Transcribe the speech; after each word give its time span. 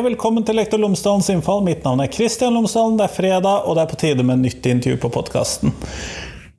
Velkommen 0.00 0.44
til 0.48 0.56
Lektor 0.56 0.80
Lomsdalens 0.80 1.28
innfall. 1.28 1.60
Mitt 1.66 1.82
navn 1.84 2.00
er 2.00 2.08
Kristian 2.08 2.54
Lomsdalen. 2.56 2.94
Det 2.96 3.04
er 3.04 3.12
fredag, 3.12 3.66
og 3.68 3.74
det 3.76 3.82
er 3.82 3.90
på 3.90 3.98
tide 4.00 4.24
med 4.24 4.40
nytt 4.40 4.64
intervju 4.70 4.96
på 5.02 5.10
podkasten. 5.12 5.74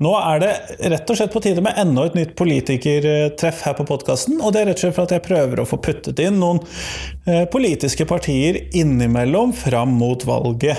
Nå 0.02 0.11
er 0.20 0.43
det 0.43 0.52
rett 0.93 1.09
og 1.09 1.17
slett 1.17 1.34
på 1.34 1.41
tide 1.41 1.63
med 1.66 1.80
enda 1.81 2.05
et 2.05 2.17
nytt 2.17 2.35
politikertreff 2.38 3.63
her 3.66 3.75
på 3.80 3.88
podkasten. 3.89 4.38
Og 4.41 4.54
det 4.54 4.62
er 4.62 4.70
rett 4.70 4.77
og 4.77 4.84
slett 4.85 4.98
for 4.99 5.09
at 5.09 5.16
jeg 5.16 5.25
prøver 5.25 5.63
å 5.63 5.66
få 5.70 5.81
puttet 5.81 6.21
inn 6.21 6.38
noen 6.41 6.62
eh, 7.25 7.48
politiske 7.49 8.05
partier 8.09 8.62
innimellom 8.77 9.55
fram 9.58 9.98
mot 9.98 10.26
valget. 10.27 10.77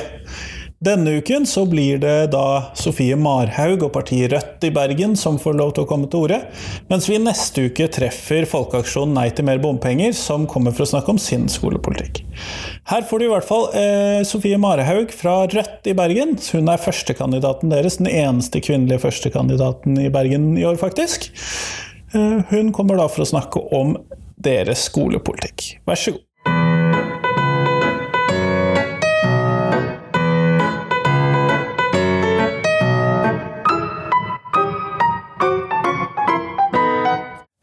Denne 0.82 1.10
uken 1.10 1.44
så 1.46 1.62
blir 1.66 1.98
det 2.02 2.32
da 2.32 2.72
Sofie 2.74 3.14
Marhaug 3.14 3.84
og 3.86 3.92
partiet 3.94 4.32
Rødt 4.32 4.64
i 4.66 4.70
Bergen 4.74 5.12
som 5.18 5.36
får 5.38 5.54
lov 5.54 5.76
til 5.76 5.84
å 5.84 5.86
komme 5.86 6.08
til 6.10 6.24
orde, 6.24 6.40
mens 6.88 7.06
vi 7.06 7.20
neste 7.22 7.68
uke 7.68 7.86
treffer 7.94 8.48
Folkeaksjonen 8.50 9.14
Nei 9.14 9.28
til 9.30 9.46
mer 9.46 9.60
bompenger, 9.62 10.10
som 10.18 10.48
kommer 10.50 10.74
for 10.74 10.82
å 10.82 10.88
snakke 10.90 11.14
om 11.14 11.20
sin 11.22 11.44
skolepolitikk. 11.52 12.24
Her 12.90 13.06
får 13.06 13.22
du 13.22 13.26
i 13.28 13.30
hvert 13.30 13.46
fall 13.46 13.68
eh, 13.78 14.24
Sofie 14.26 14.58
Marhaug 14.58 15.14
fra 15.14 15.36
Rødt 15.52 15.86
i 15.86 15.94
Bergen. 15.94 16.34
Hun 16.50 16.74
er 16.74 16.82
førstekandidaten 16.82 17.70
deres, 17.70 18.00
den 18.02 18.10
eneste 18.10 18.64
kvinnelige 18.64 19.04
førstekandidaten 19.04 20.02
i 20.02 20.10
Bergen 20.10 20.50
i 20.58 20.66
år, 20.66 20.82
faktisk. 20.82 21.30
Eh, 22.10 22.42
hun 22.50 22.74
kommer 22.74 22.98
da 22.98 23.06
for 23.06 23.22
å 23.22 23.30
snakke 23.36 23.62
om 23.78 23.94
deres 24.42 24.88
skolepolitikk. 24.90 25.76
Vær 25.86 26.02
så 26.08 26.16
god. 26.18 26.26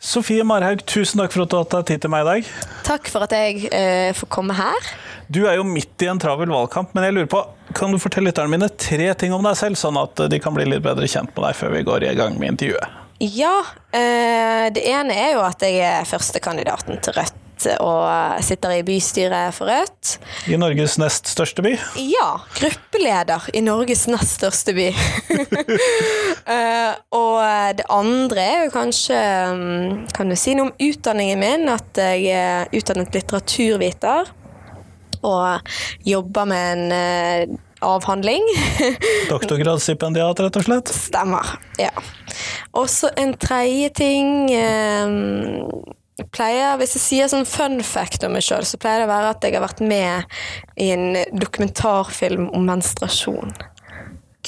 Sofie 0.09 0.41
Marhaug, 0.47 0.81
tusen 0.89 1.21
takk 1.21 1.35
for 1.35 1.45
at 1.45 1.51
du 1.51 1.57
har 1.59 1.65
tatt 1.69 1.89
tid 1.91 2.01
til 2.01 2.09
meg 2.09 2.23
i 2.23 2.29
dag. 2.29 2.47
Takk 2.87 3.09
for 3.13 3.27
at 3.27 3.33
jeg 3.35 3.67
eh, 3.69 4.09
får 4.17 4.29
komme 4.33 4.55
her. 4.57 4.87
Du 5.29 5.43
er 5.45 5.59
jo 5.59 5.65
midt 5.67 6.01
i 6.01 6.07
en 6.09 6.17
travel 6.21 6.49
valgkamp, 6.49 6.95
men 6.97 7.05
jeg 7.05 7.13
lurer 7.13 7.29
på, 7.29 7.43
kan 7.77 7.93
du 7.93 7.99
fortelle 8.01 8.31
lytterne 8.31 8.49
mine 8.49 8.71
tre 8.73 9.11
ting 9.21 9.35
om 9.35 9.45
deg 9.45 9.59
selv, 9.59 9.77
sånn 9.77 9.99
at 10.01 10.23
de 10.31 10.39
kan 10.41 10.55
bli 10.55 10.65
litt 10.65 10.81
bedre 10.85 11.05
kjent 11.05 11.29
med 11.35 11.45
deg 11.45 11.59
før 11.59 11.75
vi 11.75 11.83
går 11.85 12.07
i 12.09 12.15
gang 12.17 12.39
med 12.41 12.55
intervjuet? 12.55 12.97
Ja, 13.21 13.53
eh, 13.93 14.65
det 14.73 14.81
ene 14.89 15.13
er 15.13 15.35
jo 15.35 15.45
at 15.45 15.61
jeg 15.67 15.77
er 15.85 16.09
førstekandidaten 16.09 16.97
til 17.05 17.17
Rødt 17.19 17.37
og 17.79 18.43
sitter 18.45 18.77
i 18.77 18.83
bystyret 18.87 19.55
for 19.55 19.69
Rødt. 19.69 20.17
I 20.49 20.57
Norges 20.59 20.97
nest 21.01 21.29
største 21.31 21.63
by? 21.65 21.75
Ja. 21.99 22.27
Gruppeleder 22.57 23.49
i 23.53 23.61
Norges 23.65 24.05
nest 24.09 24.39
største 24.39 24.75
by. 24.77 24.89
uh, 26.47 26.93
og 27.21 27.39
det 27.79 27.87
andre 27.93 28.45
er 28.45 28.65
jo 28.65 28.73
kanskje 28.73 29.19
mm, 29.55 30.07
Kan 30.15 30.31
du 30.31 30.37
si 30.39 30.55
noe 30.57 30.69
om 30.69 30.75
utdanningen 30.89 31.41
min? 31.43 31.69
At 31.71 31.99
jeg 31.99 32.29
er 32.33 32.75
utdannet 32.75 33.15
litteraturviter. 33.15 34.31
Og 35.19 35.73
jobber 36.07 36.47
med 36.47 36.77
en 36.77 36.85
uh, 36.95 37.59
avhandling. 37.81 38.43
Doktorgradsstipendiat, 39.33 40.39
rett 40.43 40.59
og 40.59 40.65
slett? 40.67 40.91
Stemmer. 40.93 41.55
Ja. 41.79 41.91
Og 42.77 42.89
så 42.91 43.11
en 43.17 43.33
tredje 43.39 43.89
ting 43.99 44.49
um, 44.53 45.81
pleier, 46.33 46.77
Hvis 46.79 46.95
jeg 46.97 47.03
sier 47.03 47.31
sånn 47.31 47.47
fun 47.47 47.79
fact 47.85 48.23
om 48.27 48.35
meg 48.35 48.45
sjøl, 48.45 48.65
så 48.67 48.79
pleier 48.81 49.03
det 49.03 49.09
å 49.09 49.13
være 49.13 49.33
at 49.35 49.43
jeg 49.45 49.57
har 49.57 49.65
vært 49.65 49.83
med 49.83 50.39
i 50.79 50.91
en 50.95 51.19
dokumentarfilm 51.39 52.49
om 52.55 52.65
menstruasjon. 52.69 53.53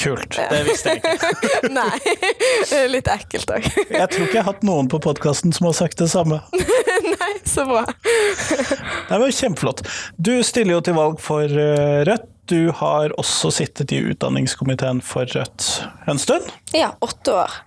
Kult. 0.02 0.38
Det 0.50 0.62
visste 0.66 0.94
jeg 0.96 1.02
ikke. 1.04 1.72
Nei. 1.80 2.00
Det 2.00 2.78
er 2.78 2.92
litt 2.92 3.10
ekkelt 3.12 3.52
òg. 3.52 3.66
jeg 3.92 4.08
tror 4.14 4.24
ikke 4.24 4.38
jeg 4.38 4.44
har 4.44 4.50
hatt 4.54 4.64
noen 4.66 4.88
på 4.92 5.02
podkasten 5.04 5.54
som 5.56 5.68
har 5.68 5.76
sagt 5.78 6.00
det 6.02 6.08
samme. 6.14 6.40
Nei, 7.14 7.34
så 7.48 7.66
bra. 7.68 7.84
det 9.10 9.20
var 9.24 9.36
kjempeflott. 9.36 9.84
Du 10.18 10.38
stiller 10.48 10.78
jo 10.78 10.86
til 10.88 10.98
valg 10.98 11.20
for 11.24 11.46
eh, 11.46 12.04
Rødt. 12.08 12.30
Du 12.52 12.72
har 12.76 13.14
også 13.22 13.52
sittet 13.54 13.94
i 13.96 14.02
utdanningskomiteen 14.12 15.00
for 15.06 15.30
Rødt 15.30 15.68
en 16.10 16.20
stund? 16.20 16.50
Ja, 16.76 16.90
åtte 17.00 17.36
år. 17.46 17.60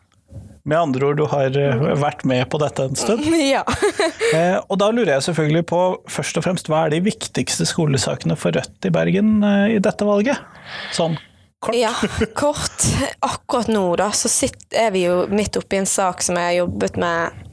Med 0.64 0.78
andre 0.80 1.06
ord, 1.06 1.18
du 1.20 1.26
har 1.28 1.56
eh, 1.60 1.82
vært 2.00 2.22
med 2.24 2.46
på 2.48 2.58
dette 2.62 2.88
en 2.88 2.96
stund. 2.96 3.26
Ja. 3.54 3.60
eh, 4.36 4.56
og 4.62 4.78
da 4.80 4.88
lurer 4.94 5.16
jeg 5.16 5.26
selvfølgelig 5.26 5.66
på, 5.68 5.80
først 6.10 6.40
og 6.40 6.46
fremst, 6.46 6.70
hva 6.72 6.86
er 6.86 6.94
de 6.94 7.02
viktigste 7.04 7.66
skolesakene 7.68 8.36
for 8.40 8.56
Rødt 8.56 8.88
i 8.88 8.92
Bergen 8.94 9.36
eh, 9.44 9.76
i 9.76 9.82
dette 9.84 10.08
valget? 10.08 10.40
Sånn 10.96 11.18
kort. 11.64 11.76
Ja, 11.76 11.92
kort. 12.36 12.86
Akkurat 13.24 13.68
nå 13.72 13.84
da, 14.00 14.10
så 14.16 14.30
sitter, 14.32 14.86
er 14.86 14.94
vi 14.94 15.04
jo 15.06 15.24
midt 15.32 15.56
oppi 15.60 15.80
en 15.80 15.88
sak 15.88 16.24
som 16.24 16.40
jeg 16.40 16.50
har 16.50 16.58
jobbet 16.62 16.98
med 17.00 17.44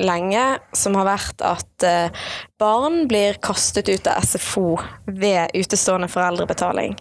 lenge, 0.00 0.42
som 0.76 0.96
har 0.98 1.08
vært 1.08 1.44
at 1.44 1.86
eh, 1.86 2.24
barn 2.60 3.04
blir 3.10 3.38
kastet 3.44 3.90
ut 3.92 4.08
av 4.10 4.24
SFO 4.24 4.74
ved 5.06 5.54
utestående 5.54 6.08
foreldrebetaling. 6.10 6.96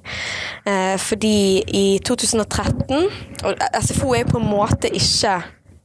Eh, 0.70 0.96
fordi 1.02 1.64
i 1.68 1.88
2013 2.06 3.10
Og 3.44 3.64
SFO 3.84 4.14
er 4.14 4.24
jo 4.24 4.34
på 4.34 4.40
en 4.40 4.48
måte 4.48 4.92
ikke 4.94 5.42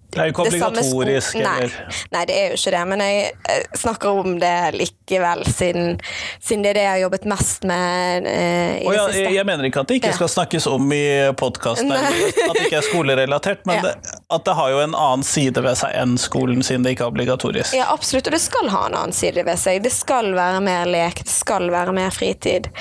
det 0.08 0.20
er 0.22 0.28
jo 0.30 0.32
ikke 0.32 0.44
obligatorisk, 0.48 1.34
nei, 1.44 1.66
nei, 2.14 2.20
det 2.28 2.36
er 2.36 2.46
jo 2.48 2.56
ikke 2.56 2.70
det. 2.72 2.84
Men 2.88 3.02
jeg 3.04 3.64
snakker 3.76 4.20
om 4.22 4.38
det 4.40 4.52
likevel, 4.72 5.42
siden, 5.52 5.98
siden 6.40 6.64
det 6.64 6.70
er 6.70 6.78
det 6.78 6.84
jeg 6.86 6.92
har 6.94 7.02
jobbet 7.02 7.26
mest 7.28 7.66
med 7.68 8.28
eh, 8.30 8.78
i 8.78 8.86
oh, 8.88 8.94
ja, 8.96 9.04
siste. 9.12 9.34
Jeg 9.36 9.44
mener 9.50 9.68
ikke 9.68 9.82
at 9.84 9.92
det 9.92 9.98
ikke 10.00 10.14
skal 10.16 10.32
snakkes 10.32 10.68
om 10.72 10.88
i 10.96 11.02
podkasten, 11.36 11.92
at 11.92 12.08
det 12.56 12.64
ikke 12.70 12.80
er 12.80 12.88
skolerelatert, 12.88 13.68
men 13.68 13.76
ja. 13.82 13.90
det, 13.90 14.16
at 14.32 14.48
det 14.48 14.56
har 14.62 14.72
jo 14.72 14.80
en 14.86 14.96
annen 14.96 15.28
side 15.28 15.64
ved 15.68 15.76
seg 15.82 15.92
enn 16.00 16.16
skolen, 16.20 16.64
siden 16.64 16.88
det 16.88 16.96
ikke 16.96 17.04
er 17.04 17.12
obligatorisk. 17.12 17.76
Ja, 17.76 17.90
absolutt, 17.92 18.32
og 18.32 18.38
det 18.38 18.42
skal 18.46 18.72
ha 18.72 18.86
en 18.88 18.96
annen 19.02 19.16
side 19.16 19.44
ved 19.44 19.60
seg. 19.60 19.84
Det 19.84 19.92
skal 19.92 20.32
være 20.38 20.64
mer 20.64 20.88
lek, 20.88 21.20
det 21.20 21.36
skal 21.36 21.68
være 21.74 21.92
mer 22.00 22.16
fritid. 22.16 22.72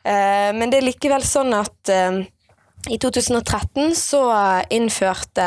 Eh, 0.00 0.48
men 0.56 0.72
det 0.72 0.80
er 0.80 0.88
likevel 0.88 1.28
sånn 1.28 1.52
at 1.60 1.92
eh, 1.92 2.22
i 2.88 2.96
2013 2.96 3.92
så 4.00 4.24
innførte 4.72 5.44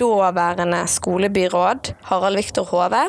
daværende 0.00 0.86
skolebyråd 0.90 1.92
Harald 2.08 2.36
Viktor 2.36 2.66
Hove, 2.66 3.02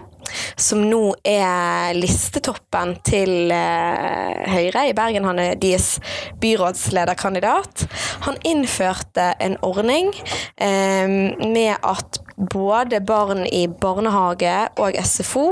som 0.57 0.83
nå 0.85 1.15
er 1.25 1.95
listetoppen 1.97 2.93
til 3.05 3.49
eh, 3.53 4.43
Høyre 4.53 4.83
i 4.89 4.93
Bergen. 4.97 5.25
Han 5.25 5.41
er 5.41 5.57
deres 5.57 5.95
byrådslederkandidat. 6.41 7.87
Han 8.27 8.37
innførte 8.45 9.31
en 9.41 9.57
ordning 9.65 10.13
eh, 10.61 11.09
med 11.41 11.73
at 11.81 12.21
både 12.53 13.01
barn 13.01 13.45
i 13.49 13.65
barnehage 13.67 14.55
og 14.77 15.01
SFO 15.01 15.47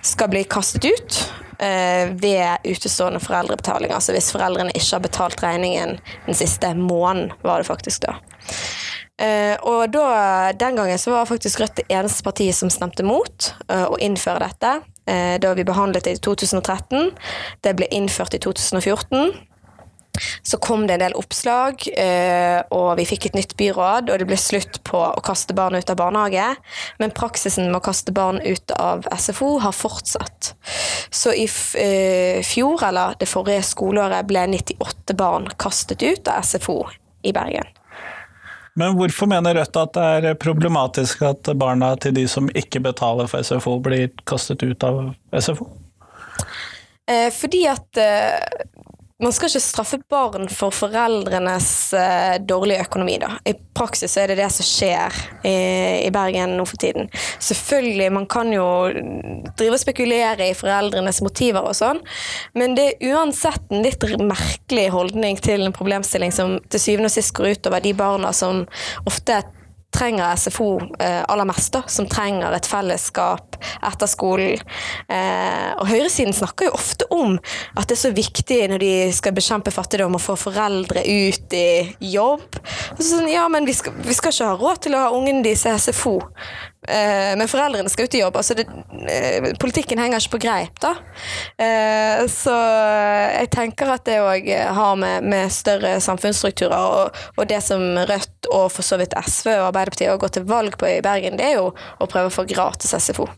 skal 0.00 0.32
bli 0.32 0.46
kastet 0.48 0.88
ut 0.88 1.22
eh, 1.60 2.08
ved 2.16 2.64
utestående 2.64 3.20
foreldrebetaling. 3.20 3.92
Altså 3.92 4.16
hvis 4.16 4.32
foreldrene 4.32 4.72
ikke 4.72 4.94
har 4.96 5.04
betalt 5.04 5.44
regningen 5.44 5.98
den 6.24 6.40
siste 6.40 6.72
måneden, 6.74 7.34
var 7.44 7.60
det 7.60 7.68
faktisk 7.68 8.08
da. 8.08 8.16
Uh, 9.20 9.56
og 9.68 9.90
da, 9.92 10.52
Den 10.56 10.78
gangen 10.78 10.98
så 10.98 11.12
var 11.12 11.28
faktisk 11.28 11.60
Rødt 11.60 11.82
det 11.82 11.90
eneste 11.92 12.24
partiet 12.24 12.56
som 12.56 12.72
stemte 12.72 13.04
mot 13.04 13.52
uh, 13.68 13.90
å 13.92 14.00
innføre 14.00 14.46
dette. 14.46 14.80
Uh, 15.04 15.36
da 15.42 15.52
vi 15.58 15.66
behandlet 15.68 16.08
det 16.08 16.16
i 16.16 16.22
2013. 16.24 17.12
Det 17.60 17.76
ble 17.76 17.88
innført 17.92 18.36
i 18.36 18.40
2014. 18.40 19.32
Så 20.42 20.58
kom 20.60 20.86
det 20.88 20.96
en 20.96 21.02
del 21.04 21.14
oppslag, 21.16 21.84
og 22.74 22.88
vi 22.98 23.04
fikk 23.08 23.28
et 23.28 23.36
nytt 23.38 23.52
byråd, 23.56 24.10
og 24.10 24.18
det 24.20 24.26
ble 24.28 24.36
slutt 24.36 24.80
på 24.84 24.98
å 24.98 25.22
kaste 25.24 25.54
barn 25.56 25.78
ut 25.78 25.92
av 25.94 25.96
barnehage. 25.96 26.48
Men 26.98 27.14
praksisen 27.14 27.70
med 27.70 27.78
å 27.78 27.84
kaste 27.86 28.12
barn 28.12 28.42
ut 28.42 28.74
av 28.74 29.06
SFO 29.14 29.54
har 29.62 29.72
fortsatt. 29.72 30.52
Så 31.14 31.32
i 31.32 31.46
fjor, 31.46 32.82
eller 32.90 33.16
det 33.22 33.30
forrige 33.30 33.62
skoleåret, 33.70 34.26
ble 34.28 34.48
98 34.58 35.16
barn 35.16 35.46
kastet 35.62 36.02
ut 36.02 36.28
av 36.28 36.42
SFO 36.42 36.82
i 37.22 37.32
Bergen. 37.32 37.70
Men 38.78 38.94
hvorfor 38.98 39.26
mener 39.30 39.54
Rødt 39.58 39.76
at 39.76 39.94
det 39.96 40.30
er 40.30 40.38
problematisk 40.40 41.22
at 41.26 41.50
barna 41.58 41.94
til 42.00 42.14
de 42.16 42.26
som 42.30 42.50
ikke 42.54 42.82
betaler 42.84 43.30
for 43.30 43.42
SFO, 43.42 43.78
blir 43.82 44.10
kastet 44.30 44.62
ut 44.62 44.86
av 44.86 45.02
SFO? 45.34 45.66
Eh, 47.10 47.28
fordi 47.34 47.64
at 47.66 47.98
eh, 47.98 48.64
man 49.20 49.34
skal 49.36 49.50
ikke 49.50 49.62
straffe 49.62 49.98
barn 50.10 50.48
for 50.52 50.74
foreldrenes 50.74 51.68
uh, 51.96 52.36
dårlige 52.40 52.86
økonomi, 52.86 53.18
da. 53.20 53.34
I 53.44 53.54
praksis 53.76 54.16
er 54.20 54.32
det 54.32 54.38
det 54.40 54.48
som 54.54 54.66
skjer 54.66 55.18
i, 55.44 55.54
i, 56.06 56.10
Bergen 56.14 56.56
nå 56.58 56.66
for 56.68 56.80
tiden. 56.80 57.10
Selvfølgelig, 57.42 58.08
man 58.16 58.26
kan 58.30 58.52
jo 58.54 58.64
drive 59.58 59.76
og 59.76 59.82
spekulere 59.82 60.50
i 60.50 60.56
foreldrenes 60.56 61.20
motiver 61.24 61.68
og 61.68 61.76
sånn, 61.76 62.00
men 62.56 62.76
det 62.78 62.86
er 62.90 63.14
uansett 63.14 63.70
en 63.70 63.84
litt 63.84 64.04
merkelig 64.20 64.88
holdning 64.94 65.40
til 65.44 65.66
en 65.66 65.76
problemstilling 65.76 66.32
som 66.34 66.58
til 66.72 66.82
syvende 66.82 67.12
og 67.12 67.16
sist 67.18 67.34
går 67.36 67.56
utover 67.56 67.84
de 67.84 67.94
barna 67.96 68.32
som 68.36 68.64
ofte 69.08 69.42
trenger 69.94 70.36
SFO 70.36 70.80
eh, 70.98 71.22
aller 71.28 71.48
mest, 71.48 71.76
som 71.86 72.08
trenger 72.08 72.54
et 72.54 72.68
fellesskap 72.68 73.58
etter 73.86 74.10
skolen. 74.10 74.60
Eh, 75.10 75.70
og 75.76 75.88
høyresiden 75.90 76.34
snakker 76.36 76.68
jo 76.68 76.76
ofte 76.78 77.08
om 77.14 77.36
at 77.74 77.90
det 77.90 77.96
er 77.96 78.02
så 78.04 78.12
viktig 78.14 78.60
når 78.70 78.82
de 78.82 78.92
skal 79.16 79.36
bekjempe 79.36 79.74
fattigdom 79.74 80.16
å 80.16 80.22
få 80.22 80.38
foreldre 80.40 81.04
ut 81.04 81.56
i 81.56 81.68
jobb. 82.12 82.60
Så 82.96 83.10
sånn, 83.12 83.30
ja, 83.30 83.46
men 83.52 83.68
vi 83.68 83.76
skal, 83.76 83.96
vi 84.06 84.16
skal, 84.16 84.34
ikke 84.34 84.52
ha 84.52 84.58
råd 84.60 84.84
til 84.86 84.96
å 84.96 85.04
ha 85.06 85.14
ungene 85.16 85.44
deres 85.46 85.66
i 85.66 85.76
SFO. 85.90 86.18
Eh, 86.90 87.36
men 87.38 87.48
foreldrene 87.48 87.90
skal 87.92 88.08
ut 88.08 88.14
i 88.14 88.22
jobb. 88.22 88.36
Altså 88.40 88.56
det, 88.58 88.66
eh, 89.08 89.50
politikken 89.60 90.00
henger 90.02 90.20
ikke 90.20 90.36
på 90.36 90.42
greip, 90.46 90.80
da. 90.82 90.94
Eh, 91.58 92.24
så 92.30 92.54
jeg 92.54 93.50
tenker 93.54 93.92
at 93.94 94.04
det 94.08 94.18
òg 94.24 94.48
har 94.74 94.96
med, 94.98 95.28
med, 95.30 95.52
større 95.54 95.96
samfunnsstrukturer 96.02 96.74
og, 96.76 97.22
og, 97.36 97.44
det 97.50 97.60
som 97.64 97.82
Rødt 98.10 98.50
og 98.50 98.70
for 98.72 98.86
så 98.86 98.98
vidt 99.00 99.14
SV 99.14 99.52
og 99.56 99.70
Arbeiderpartiet 99.70 100.10
har 100.10 100.20
gått 100.20 100.38
til 100.38 100.48
valg 100.48 100.76
på 100.80 100.88
i 100.88 101.00
Bergen, 101.04 101.38
det 101.38 101.50
er 101.50 101.58
jo 101.60 101.70
å 101.70 102.10
prøve 102.10 102.30
å 102.30 102.34
få 102.34 102.46
gratis 102.48 102.94
SFO. 102.96 103.28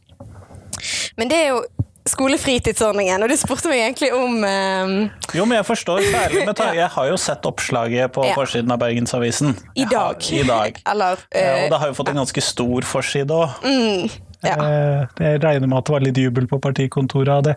Men 1.16 1.30
det 1.30 1.38
er 1.38 1.52
jo 1.52 1.62
skolefritidsordningen, 2.12 3.24
og 3.24 3.30
du 3.32 3.36
spurte 3.40 3.70
meg 3.70 3.82
egentlig 3.86 4.10
om 4.16 4.42
um... 4.42 4.96
Jo, 5.34 5.46
men 5.46 5.58
jeg 5.58 5.68
forstår 5.68 6.02
særlig 6.06 6.44
med 6.48 6.60
Jeg 6.82 6.90
har 6.96 7.08
jo 7.08 7.20
sett 7.20 7.46
oppslaget 7.48 8.12
på 8.14 8.26
ja. 8.26 8.34
forsiden 8.36 8.72
av 8.74 8.82
Bergensavisen. 8.82 9.56
I 9.74 9.86
dag. 9.88 10.18
Har, 10.18 10.36
I 10.36 10.42
dag. 10.48 10.82
Eller, 10.92 11.24
uh, 11.24 11.40
og 11.54 11.72
det 11.72 11.80
har 11.84 11.92
jo 11.92 11.96
fått 11.98 12.12
en 12.12 12.22
ganske 12.22 12.44
stor 12.44 12.88
forside 12.88 13.36
òg. 13.36 13.64
Mm, 13.64 14.12
ja. 14.42 14.56
Eh, 14.56 15.02
jeg 15.22 15.42
regner 15.44 15.70
med 15.70 15.78
at 15.78 15.86
det 15.86 15.94
var 15.94 16.04
litt 16.04 16.18
jubel 16.18 16.48
på 16.50 16.58
partikontoret 16.62 17.30
av 17.36 17.44
det. 17.46 17.54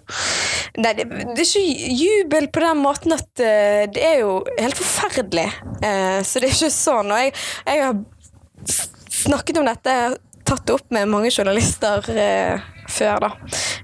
Nei, 0.76 0.92
det, 0.98 1.08
det, 1.08 1.40
er 1.40 1.48
ikke 1.48 1.96
jubel 2.02 2.50
på 2.54 2.62
den 2.66 2.84
måten 2.84 3.16
at 3.16 3.30
uh, 3.40 3.86
det 3.90 4.04
er 4.04 4.20
jo 4.22 4.38
helt 4.60 4.78
forferdelig. 4.78 5.48
Uh, 5.80 6.20
så 6.22 6.42
det 6.42 6.52
er 6.52 6.58
ikke 6.58 6.76
sånn. 6.76 7.12
Og 7.16 7.24
jeg, 7.24 7.34
jeg 7.72 7.84
har 7.88 8.78
snakket 9.26 9.62
om 9.62 9.68
dette, 9.70 9.98
tatt 10.46 10.66
det 10.68 10.78
opp 10.78 10.94
med 10.94 11.10
mange 11.10 11.34
journalister 11.34 12.06
før, 12.90 13.28
da. 13.28 13.32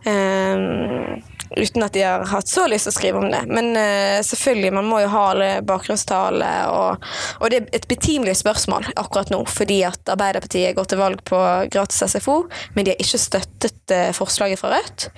Um, 0.06 1.22
uten 1.52 1.84
at 1.84 1.94
de 1.94 2.04
har 2.06 2.24
hatt 2.32 2.48
så 2.48 2.64
lyst 2.72 2.88
til 2.88 2.94
å 2.94 2.96
skrive 2.96 3.22
om 3.22 3.28
det. 3.32 3.42
Men 3.52 3.72
uh, 3.76 4.20
selvfølgelig, 4.26 4.72
man 4.78 4.88
må 4.88 5.02
jo 5.04 5.12
ha 5.12 5.24
alle 5.34 5.50
bakgrunnstale, 5.68 6.50
og, 6.72 7.08
og, 7.40 7.46
det 7.52 7.60
er 7.60 7.70
et 7.80 7.88
betimelig 7.92 8.38
spørsmål 8.42 8.92
akkurat 8.96 9.34
nå, 9.34 9.42
fordi 9.52 9.82
at 9.88 10.14
Arbeiderpartiet 10.14 10.76
går 10.78 10.92
til 10.92 11.02
valg 11.02 11.24
på 11.28 11.42
gratis 11.74 12.16
SFO, 12.16 12.38
men 12.76 12.88
de 12.88 12.96
har 12.96 13.04
ikke 13.04 13.24
støttet 13.26 13.96
uh, 13.96 14.10
forslaget 14.16 14.62
fra 14.62 14.76
Rødt. 14.76 15.10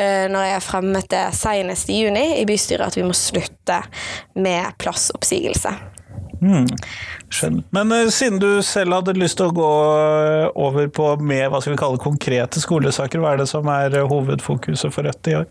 Uh, 0.00 0.26
når 0.32 0.52
jeg 0.52 0.66
fremmet 0.68 1.10
det 1.12 1.24
senest 1.38 1.90
i 1.90 2.02
juni 2.04 2.26
i 2.40 2.46
bystyret 2.48 2.90
at 2.90 3.00
vi 3.00 3.06
må 3.06 3.16
slutte 3.16 3.82
med 4.38 4.78
plassoppsigelse. 4.80 5.74
Mm. 6.40 6.66
Skjønner. 7.28 7.64
Men 7.76 7.92
uh, 7.92 8.08
siden 8.12 8.40
du 8.40 8.48
selv 8.64 8.96
hadde 8.96 9.16
lyst 9.18 9.38
til 9.40 9.50
å 9.50 9.54
gå 9.56 9.68
uh, 9.68 10.48
over 10.58 10.88
på 10.92 11.12
med 11.20 11.46
hva 11.52 11.60
skal 11.60 11.74
vi 11.74 11.80
kalle 11.82 12.00
konkrete 12.00 12.62
skolesaker, 12.62 13.20
hva 13.22 13.34
er 13.34 13.42
det 13.42 13.50
som 13.50 13.68
er 13.72 13.98
uh, 13.98 14.08
hovedfokuset 14.10 14.94
for 14.94 15.08
Rødt 15.08 15.32
i 15.32 15.38
år? 15.42 15.48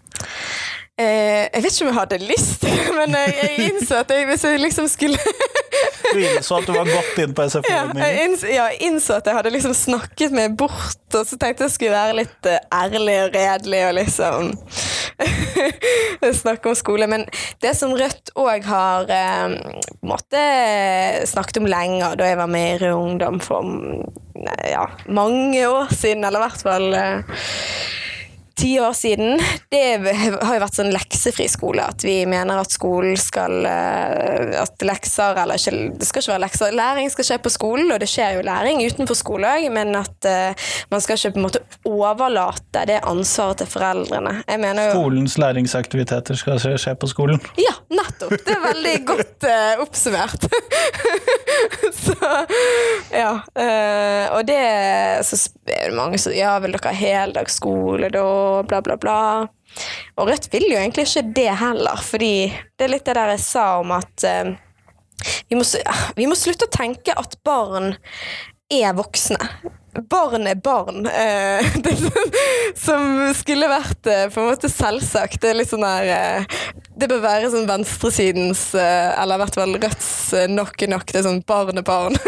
jeg 0.99 1.63
vet 1.63 1.71
ikke 1.71 1.85
om 1.85 1.87
jeg 1.87 1.95
hadde 1.95 2.17
lyst, 2.27 2.65
men 2.97 3.13
jeg 3.15 3.69
innså 3.69 4.01
at 4.01 4.09
jeg, 4.11 4.25
hvis 4.27 4.41
jeg 4.43 4.59
liksom 4.59 4.89
skulle 4.91 5.15
innså 6.17 6.59
at 6.59 6.67
du 6.69 6.73
var 6.73 6.89
godt 6.89 7.21
inn 7.23 7.35
på 7.37 7.45
SFO-ordningen? 7.49 8.05
Ja, 8.05 8.25
innså, 8.25 8.49
ja, 8.53 8.67
innså 8.87 9.19
at 9.19 9.29
jeg 9.29 9.37
hadde 9.37 9.53
liksom 9.53 9.75
snakket 9.77 10.33
meg 10.35 10.55
bort, 10.59 11.01
og 11.13 11.27
så 11.27 11.37
tenkte 11.39 11.67
jeg 11.67 11.75
skulle 11.75 11.97
være 11.97 12.17
litt 12.21 12.49
ærlig 12.73 13.17
og 13.25 13.37
redelig 13.37 13.83
og 13.87 13.95
liksom 13.99 14.51
snakke 16.41 16.71
om 16.71 16.77
skole. 16.77 17.07
Men 17.11 17.25
det 17.63 17.75
som 17.77 17.93
Rødt 17.97 18.33
òg 18.39 18.67
har 18.69 19.13
eh, 19.13 19.55
måte, 20.05 20.43
snakket 21.29 21.61
om 21.61 21.69
lenge, 21.69 22.13
da 22.19 22.29
jeg 22.29 22.39
var 22.39 22.51
med 22.51 22.75
i 22.75 22.81
Rød 22.83 22.97
Ungdom 22.99 23.39
for 23.43 23.65
ja, 24.69 24.85
mange 25.07 25.67
år 25.67 25.91
siden, 25.95 26.23
eller 26.23 26.39
i 26.39 26.47
hvert 26.47 26.63
fall 26.63 26.93
eh, 26.95 27.41
ti 28.59 28.71
år 28.79 28.93
siden, 28.97 29.39
det 29.71 29.83
har 30.43 30.55
jo 30.55 30.61
vært 30.63 30.77
sånn 30.77 30.91
leksefri 30.93 31.47
skole. 31.51 31.85
At 31.93 32.03
vi 32.05 32.17
mener 32.29 32.59
at 32.59 32.73
skolen 32.73 33.17
skal 33.19 33.65
eh, 33.67 34.55
At 34.59 34.83
lekser 34.85 35.37
Eller 35.39 35.59
ikke, 35.59 35.73
det 35.99 36.07
skal 36.07 36.23
ikke 36.23 36.33
være 36.33 36.43
lekser. 36.45 36.75
Læring 36.75 37.11
skal 37.13 37.27
skje 37.29 37.39
på 37.43 37.53
skolen, 37.53 37.91
og 37.93 38.01
det 38.01 38.09
skjer 38.11 38.37
jo 38.37 38.45
læring 38.45 38.83
utenfor 38.85 39.17
skole 39.17 39.49
òg, 39.49 39.67
men 39.73 39.93
at 39.97 40.27
uh, 40.27 40.67
man 40.91 41.03
skal 41.03 41.17
ikke 41.17 41.33
på 41.35 41.41
en 41.41 41.47
måte 41.47 41.61
overlate 41.87 42.83
det 42.89 42.99
ansvaret 43.07 43.61
til 43.61 43.69
foreldrene. 43.71 44.39
Jeg 44.43 44.61
mener 44.61 44.89
jo 44.89 44.97
Skolens 44.97 45.37
læringsaktiviteter 45.41 46.39
skal 46.39 46.59
skje 46.59 46.95
på 46.99 47.09
skolen? 47.11 47.41
Ja, 47.59 47.75
nettopp. 47.93 48.35
Det 48.45 48.55
er 48.55 48.63
veldig 48.65 48.95
godt 49.09 49.47
uh, 49.49 49.83
oppsummert. 49.85 50.49
ja. 53.21 53.31
Uh, 53.57 54.25
og 54.37 54.43
det 54.47 54.59
så 55.27 55.39
er 55.67 55.89
det 55.89 55.97
mange 55.97 56.19
som 56.21 56.35
Ja, 56.35 56.55
vil 56.63 56.75
dere 56.75 56.91
ha 56.91 56.95
heldagsskole 56.95 58.11
da? 58.13 58.25
bla, 58.67 58.81
bla, 58.85 58.97
bla. 59.01 59.19
Og 60.17 60.29
Rødt 60.29 60.49
vil 60.53 60.67
jo 60.71 60.79
egentlig 60.79 61.07
ikke 61.07 61.27
det 61.35 61.51
heller, 61.61 62.01
fordi 62.03 62.49
det 62.77 62.87
er 62.87 62.93
litt 62.95 63.05
det 63.07 63.17
der 63.17 63.33
jeg 63.35 63.43
sa 63.45 63.67
om 63.81 63.93
at 63.97 64.25
uh, 64.25 64.53
vi, 65.49 65.57
må, 65.57 65.65
vi 66.17 66.29
må 66.29 66.37
slutte 66.37 66.69
å 66.69 66.73
tenke 66.73 67.15
at 67.17 67.37
barn 67.45 67.93
er 68.69 68.95
voksne. 68.97 69.39
Barn 70.09 70.47
er 70.47 70.55
barn. 70.55 71.05
Eh, 71.05 71.75
det, 71.83 71.95
som 72.77 73.33
skulle 73.35 73.69
vært 73.71 74.07
eh, 74.09 74.27
på 74.33 74.41
en 74.41 74.49
måte 74.51 74.71
selvsagt. 74.71 75.41
Det 75.41 75.51
er 75.51 75.59
litt 75.59 75.71
sånn 75.71 75.85
der 75.85 76.11
eh, 76.13 76.59
Det 76.99 77.09
bør 77.09 77.21
være 77.23 77.51
sånn 77.53 77.67
venstresidens, 77.69 78.63
eller 78.75 79.37
i 79.37 79.41
hvert 79.43 79.55
fall 79.55 79.77
Rødts 79.79 80.09
nok 80.51 80.83
er 80.83 80.93
nok. 80.95 81.07
Det 81.07 81.21
er 81.21 81.27
sånn 81.29 81.43
barn 81.47 81.79
er 81.79 81.87
barn. 81.87 82.19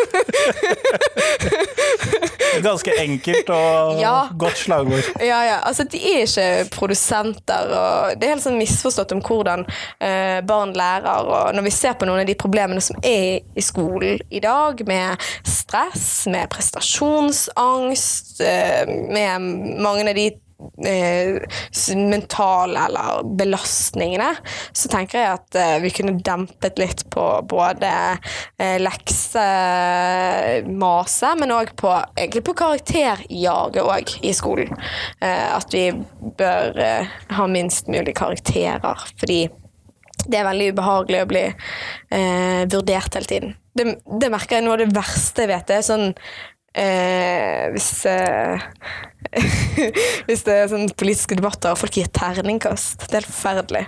Ganske 2.60 2.92
enkelt 3.00 3.50
og 3.50 4.00
ja. 4.06 4.28
godt 4.38 4.58
slagord. 4.58 5.04
Ja, 5.20 5.40
ja. 5.48 5.58
Altså, 5.68 5.84
de 5.84 6.00
er 6.00 6.26
ikke 6.26 6.70
produsenter, 6.76 7.72
og 7.72 8.20
det 8.20 8.28
er 8.28 8.36
helt 8.36 8.46
sånn 8.46 8.60
misforstått 8.60 9.14
om 9.16 9.24
hvordan 9.26 9.66
eh, 10.04 10.40
barn 10.48 10.74
lærer. 10.78 11.32
Og 11.32 11.56
når 11.56 11.68
vi 11.68 11.76
ser 11.76 11.96
på 12.00 12.10
noen 12.10 12.24
av 12.24 12.30
de 12.30 12.38
problemene 12.40 12.84
som 12.84 13.00
er 13.06 13.42
i 13.56 13.66
skolen 13.66 14.20
i 14.30 14.42
dag, 14.44 14.82
med 14.88 15.30
stress, 15.48 16.28
med 16.32 16.50
prestasjonsangst, 16.52 17.50
uh, 17.62 18.96
med 19.12 19.52
mange 19.82 20.10
av 20.10 20.18
de 20.18 20.32
eh, 20.86 21.42
mentale 21.96 22.86
eller 22.86 23.36
belastningene, 23.38 24.36
så 24.72 24.90
tenker 24.92 25.20
jeg 25.20 25.36
at 25.36 25.56
eh, 25.60 25.78
vi 25.84 25.90
kunne 25.96 26.20
dempet 26.24 26.80
litt 26.82 27.10
på 27.14 27.26
både 27.50 27.92
eh, 28.58 28.82
leksemaset, 28.82 31.40
men 31.40 31.52
òg 31.56 31.68
på, 31.80 31.92
egentlig 32.16 32.44
på 32.48 32.54
karakterjaget 32.64 33.84
òg 33.84 34.06
i 34.26 34.34
skolen. 34.36 34.72
Eh, 35.22 35.56
at 35.56 35.74
vi 35.74 35.92
bør 36.38 36.80
eh, 36.82 37.06
ha 37.38 37.46
minst 37.50 37.88
mulig 37.92 38.16
karakterer, 38.18 38.98
fordi 39.20 39.42
det 40.22 40.38
er 40.38 40.46
veldig 40.46 40.74
ubehagelig 40.76 41.22
å 41.24 41.30
bli 41.30 41.46
eh, 41.50 42.62
vurdert 42.70 43.16
hele 43.18 43.30
tiden. 43.30 43.52
Det, 43.74 43.86
det, 44.20 44.30
merker 44.30 44.56
jeg 44.58 44.66
noe 44.66 44.76
av 44.76 44.82
det 44.84 44.94
verste 44.94 45.42
jeg 45.46 45.52
vet. 45.54 45.68
Det 45.70 45.76
er 45.78 45.86
sånn 45.88 46.10
Eh, 46.74 47.72
hvis, 47.74 48.06
eh, 48.06 48.62
hvis 50.28 50.44
det 50.48 50.54
er 50.56 50.70
sånn 50.72 50.88
politiske 50.96 51.36
debatter 51.36 51.74
og 51.74 51.80
folk 51.82 51.98
gir 52.00 52.08
terningkast. 52.16 53.10
Det 53.10 53.18
er 53.18 53.20
helt 53.20 53.32
forferdelig. 53.32 53.84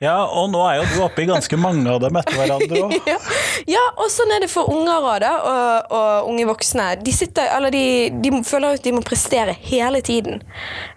Ja, 0.00 0.16
og 0.24 0.48
nå 0.54 0.62
er 0.64 0.80
jo 0.80 0.86
du 0.88 0.96
oppe 1.04 1.24
i 1.24 1.28
ganske 1.28 1.58
mange 1.60 1.84
av 1.92 2.00
dem 2.04 2.16
etter 2.20 2.38
hverandre 2.40 2.84
òg. 2.86 2.96
ja. 3.12 3.18
ja, 3.74 3.84
og 3.98 4.08
sånn 4.12 4.32
er 4.32 4.46
det 4.46 4.50
for 4.52 4.72
unger 4.72 5.08
òg, 5.12 5.28
og, 5.28 5.92
og, 5.92 6.30
unge 6.32 6.48
voksne. 6.48 6.88
De, 7.04 7.16
sitter, 7.16 7.52
eller 7.52 7.74
de, 7.74 7.86
de 8.24 8.32
føler 8.48 8.78
at 8.78 8.86
de 8.86 8.94
må 8.96 9.04
prestere 9.04 9.56
hele 9.68 10.00
tiden. 10.04 10.40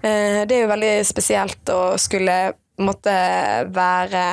Eh, 0.01 0.45
det 0.47 0.55
er 0.55 0.63
jo 0.63 0.71
veldig 0.71 0.93
spesielt 1.07 1.73
å 1.73 1.81
skulle 1.99 2.55
måtte 2.79 3.11
være 3.75 4.23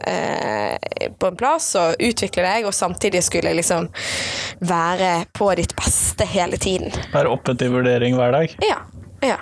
eh, 0.00 1.10
på 1.18 1.26
en 1.26 1.36
plass 1.36 1.72
og 1.80 2.02
utvikle 2.02 2.44
deg, 2.46 2.66
og 2.66 2.74
samtidig 2.74 3.22
skulle 3.24 3.54
liksom 3.58 3.88
være 4.64 5.14
på 5.34 5.52
ditt 5.58 5.76
beste 5.78 6.26
hele 6.28 6.60
tiden. 6.60 6.92
Være 7.14 7.32
oppe 7.32 7.56
til 7.58 7.74
vurdering 7.74 8.16
hver 8.18 8.34
dag? 8.34 8.56
Ja. 8.66 8.82
ja. 9.24 9.38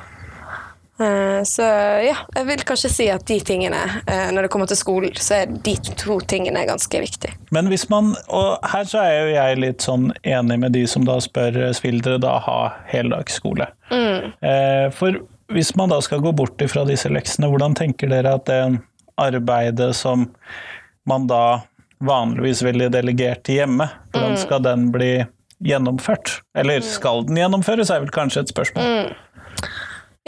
Eh, 1.00 1.42
så 1.48 1.64
ja, 2.04 2.16
jeg 2.36 2.48
vil 2.50 2.64
kanskje 2.68 2.92
si 2.92 3.08
at 3.12 3.24
de 3.28 3.38
tingene, 3.40 3.80
eh, 4.06 4.28
når 4.34 4.46
det 4.46 4.52
kommer 4.52 4.68
til 4.68 4.80
skolen, 4.80 5.16
så 5.16 5.42
er 5.42 5.54
de 5.64 5.76
to 5.96 6.20
tingene 6.28 6.66
ganske 6.68 7.00
viktige. 7.00 7.36
Men 7.54 7.70
hvis 7.72 7.88
man, 7.92 8.12
og 8.28 8.70
her 8.74 8.88
så 8.88 9.04
er 9.06 9.16
jo 9.16 9.34
jeg 9.34 9.60
litt 9.62 9.86
sånn 9.86 10.10
enig 10.22 10.60
med 10.60 10.76
de 10.76 10.84
som 10.90 11.08
da 11.08 11.16
spør 11.24 11.62
vil 11.80 12.02
dere 12.04 12.20
da 12.20 12.36
ha 12.44 12.60
heldagsskole. 12.90 13.70
Mm. 13.90 14.32
For 14.94 15.16
hvis 15.50 15.72
man 15.78 15.90
da 15.90 15.98
skal 16.04 16.20
gå 16.22 16.30
bort 16.36 16.62
ifra 16.62 16.84
disse 16.86 17.10
leksene, 17.10 17.48
hvordan 17.50 17.74
tenker 17.78 18.10
dere 18.12 18.36
at 18.38 18.46
det 18.46 18.60
arbeidet 19.20 19.92
som 19.96 20.28
man 21.08 21.26
da 21.30 21.62
vanligvis 22.00 22.62
ville 22.64 22.88
delegert 22.92 23.44
til 23.44 23.60
hjemme, 23.60 23.88
hvordan 24.12 24.36
mm. 24.36 24.40
skal 24.40 24.64
den 24.64 24.88
bli 24.94 25.12
gjennomført? 25.64 26.40
Eller 26.56 26.80
mm. 26.80 26.88
skal 26.88 27.26
den 27.28 27.40
gjennomføres, 27.42 27.92
er 27.92 28.04
vel 28.04 28.14
kanskje 28.14 28.46
et 28.46 28.52
spørsmål. 28.54 28.88
Mm. 28.88 29.70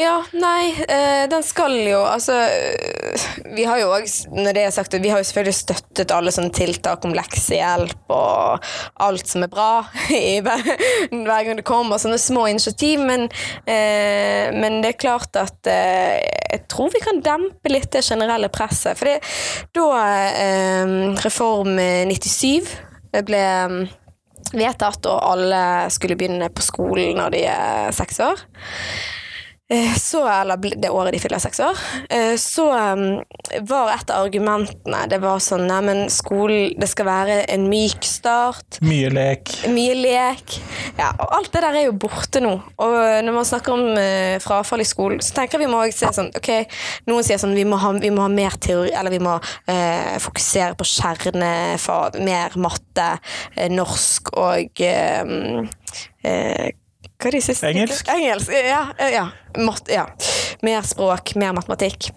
Ja, 0.00 0.22
nei, 0.32 0.72
eh, 0.88 1.28
den 1.28 1.42
skal 1.44 1.74
jo 1.84 2.00
Altså, 2.08 2.32
vi 3.56 3.64
har 3.64 3.80
jo 3.80 3.90
også, 3.92 4.30
når 4.32 4.56
det 4.56 4.64
er 4.66 4.74
sagt, 4.74 4.94
vi 5.02 5.10
har 5.12 5.20
jo 5.20 5.28
selvfølgelig 5.28 5.56
støttet 5.56 6.14
alle 6.14 6.32
sånne 6.34 6.52
tiltak 6.56 7.04
om 7.06 7.14
leksehjelp 7.16 8.12
og 8.14 8.68
alt 9.06 9.28
som 9.28 9.44
er 9.46 9.52
bra 9.52 9.70
hver, 10.46 10.66
hver 11.12 11.46
gang 11.46 11.58
det 11.58 11.66
kommer 11.68 12.00
sånne 12.02 12.20
små 12.20 12.46
initiativ, 12.50 13.02
men, 13.06 13.28
eh, 13.66 14.52
men 14.56 14.80
det 14.82 14.94
er 14.94 15.00
klart 15.04 15.40
at 15.40 15.70
eh, 15.70 16.18
jeg 16.52 16.66
tror 16.72 16.92
vi 16.92 17.02
kan 17.04 17.22
dempe 17.24 17.72
litt 17.72 17.90
det 17.94 18.04
generelle 18.04 18.50
presset. 18.52 18.98
For 18.98 19.08
da 19.76 19.86
eh, 20.28 20.94
Reform 21.24 21.76
97 21.78 22.72
ble 23.24 23.42
vedtatt, 24.52 25.06
og 25.08 25.32
alle 25.32 25.62
skulle 25.92 26.16
begynne 26.18 26.50
på 26.52 26.64
skolen 26.64 27.16
når 27.20 27.34
de 27.34 27.42
er 27.48 27.92
seks 27.96 28.20
år. 28.24 28.46
Eh, 29.72 29.94
så, 29.96 30.28
eller 30.28 30.56
det 30.56 30.90
året 30.90 31.14
de 31.14 31.18
fyller 31.22 31.40
seks 31.40 31.60
år, 31.64 31.78
eh, 32.12 32.34
så 32.36 32.66
um, 32.76 33.22
var 33.68 33.92
et 33.94 34.10
av 34.12 34.26
argumentene 34.26 34.98
Det 35.08 35.16
var 35.22 35.40
sånn 35.40 35.64
Neimen, 35.68 36.02
skolen 36.12 36.74
Det 36.76 36.88
skal 36.90 37.08
være 37.08 37.36
en 37.54 37.64
myk 37.70 38.04
start. 38.04 38.80
Mye 38.84 39.08
lek. 39.12 39.54
Mye 39.72 39.94
lek. 39.96 40.58
Ja, 40.98 41.12
og 41.16 41.32
alt 41.38 41.52
det 41.54 41.62
der 41.64 41.78
er 41.80 41.86
jo 41.86 41.94
borte 41.96 42.42
nå. 42.44 42.52
Og 42.84 42.96
når 43.24 43.36
man 43.36 43.48
snakker 43.48 43.72
om 43.72 43.96
frafall 44.44 44.84
i 44.84 44.88
skolen, 44.88 45.22
så 45.24 45.38
tenker 45.38 45.62
vi 45.62 45.70
må 45.70 45.80
også 45.86 46.02
se 46.02 46.12
sånn 46.18 46.30
Ok, 46.36 46.50
noen 47.08 47.24
sier 47.24 47.40
sånn 47.40 47.56
vi 47.56 47.64
må 47.68 47.78
ha, 47.80 47.94
vi 48.02 48.12
må 48.12 48.26
ha 48.26 48.30
mer 48.32 48.58
teori, 48.60 48.92
eller 48.98 49.14
vi 49.14 49.22
må 49.22 49.38
eh, 49.70 50.18
fokusere 50.22 50.76
på 50.76 50.88
kjernefag, 50.88 52.20
mer 52.26 52.56
matte, 52.60 53.08
norsk 53.72 54.34
og 54.36 54.82
hva 57.22 57.30
er 57.30 57.38
de 57.38 57.44
siste? 57.44 57.70
Engelsk. 57.70 58.10
Engelsk, 58.10 58.50
ja. 58.50 58.82
ja. 59.12 59.28
Mat, 59.62 59.86
ja. 59.92 60.08
Mer 60.66 60.82
språk, 60.86 61.36
mer 61.38 61.54
matematikk. 61.54 62.10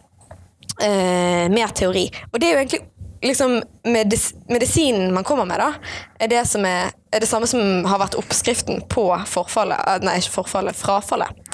Eh, 0.82 1.46
mer 1.54 1.74
teori. 1.78 2.08
Og 2.32 2.42
det 2.42 2.50
er 2.50 2.56
jo 2.56 2.62
egentlig 2.64 2.84
liksom 3.26 3.56
medis 3.90 4.34
medisinen 4.52 5.14
man 5.14 5.24
kommer 5.24 5.48
med, 5.50 5.58
da, 5.58 5.72
er 6.20 6.30
det, 6.30 6.44
som 6.46 6.66
er, 6.68 6.92
er 7.14 7.24
det 7.24 7.30
samme 7.30 7.48
som 7.50 7.86
har 7.88 8.02
vært 8.02 8.18
oppskriften 8.20 8.84
på 8.92 9.08
forfallet. 9.30 9.82
Eh, 9.86 10.02
nei, 10.06 10.18
ikke 10.22 10.40
forfallet, 10.42 10.78
frafallet. 10.78 11.46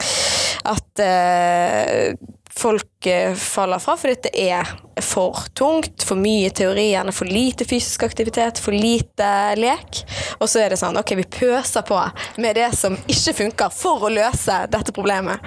At 0.72 1.04
eh, 1.04 2.16
folk 2.58 3.06
eh, 3.06 3.34
faller 3.34 3.80
fra 3.80 3.98
fordi 3.98 4.16
det 4.28 4.34
er 4.50 4.68
for 5.02 5.38
tungt, 5.54 6.04
for 6.04 6.20
mye 6.20 6.50
teorier, 6.50 7.12
for 7.12 7.26
lite 7.26 7.66
fysisk 7.66 8.04
aktivitet, 8.04 8.60
for 8.60 8.76
lite 8.76 9.56
lek. 9.58 10.04
Og 10.40 10.50
så 10.50 10.62
er 10.64 10.74
det 10.74 10.80
sånn 10.82 11.00
ok, 11.00 11.16
vi 11.18 11.26
pøser 11.26 11.86
på 11.88 11.98
med 12.42 12.58
det 12.60 12.70
som 12.78 12.98
ikke 13.10 13.34
funker, 13.38 13.74
for 13.74 14.08
å 14.08 14.12
løse 14.14 14.62
dette 14.72 14.94
problemet. 14.96 15.42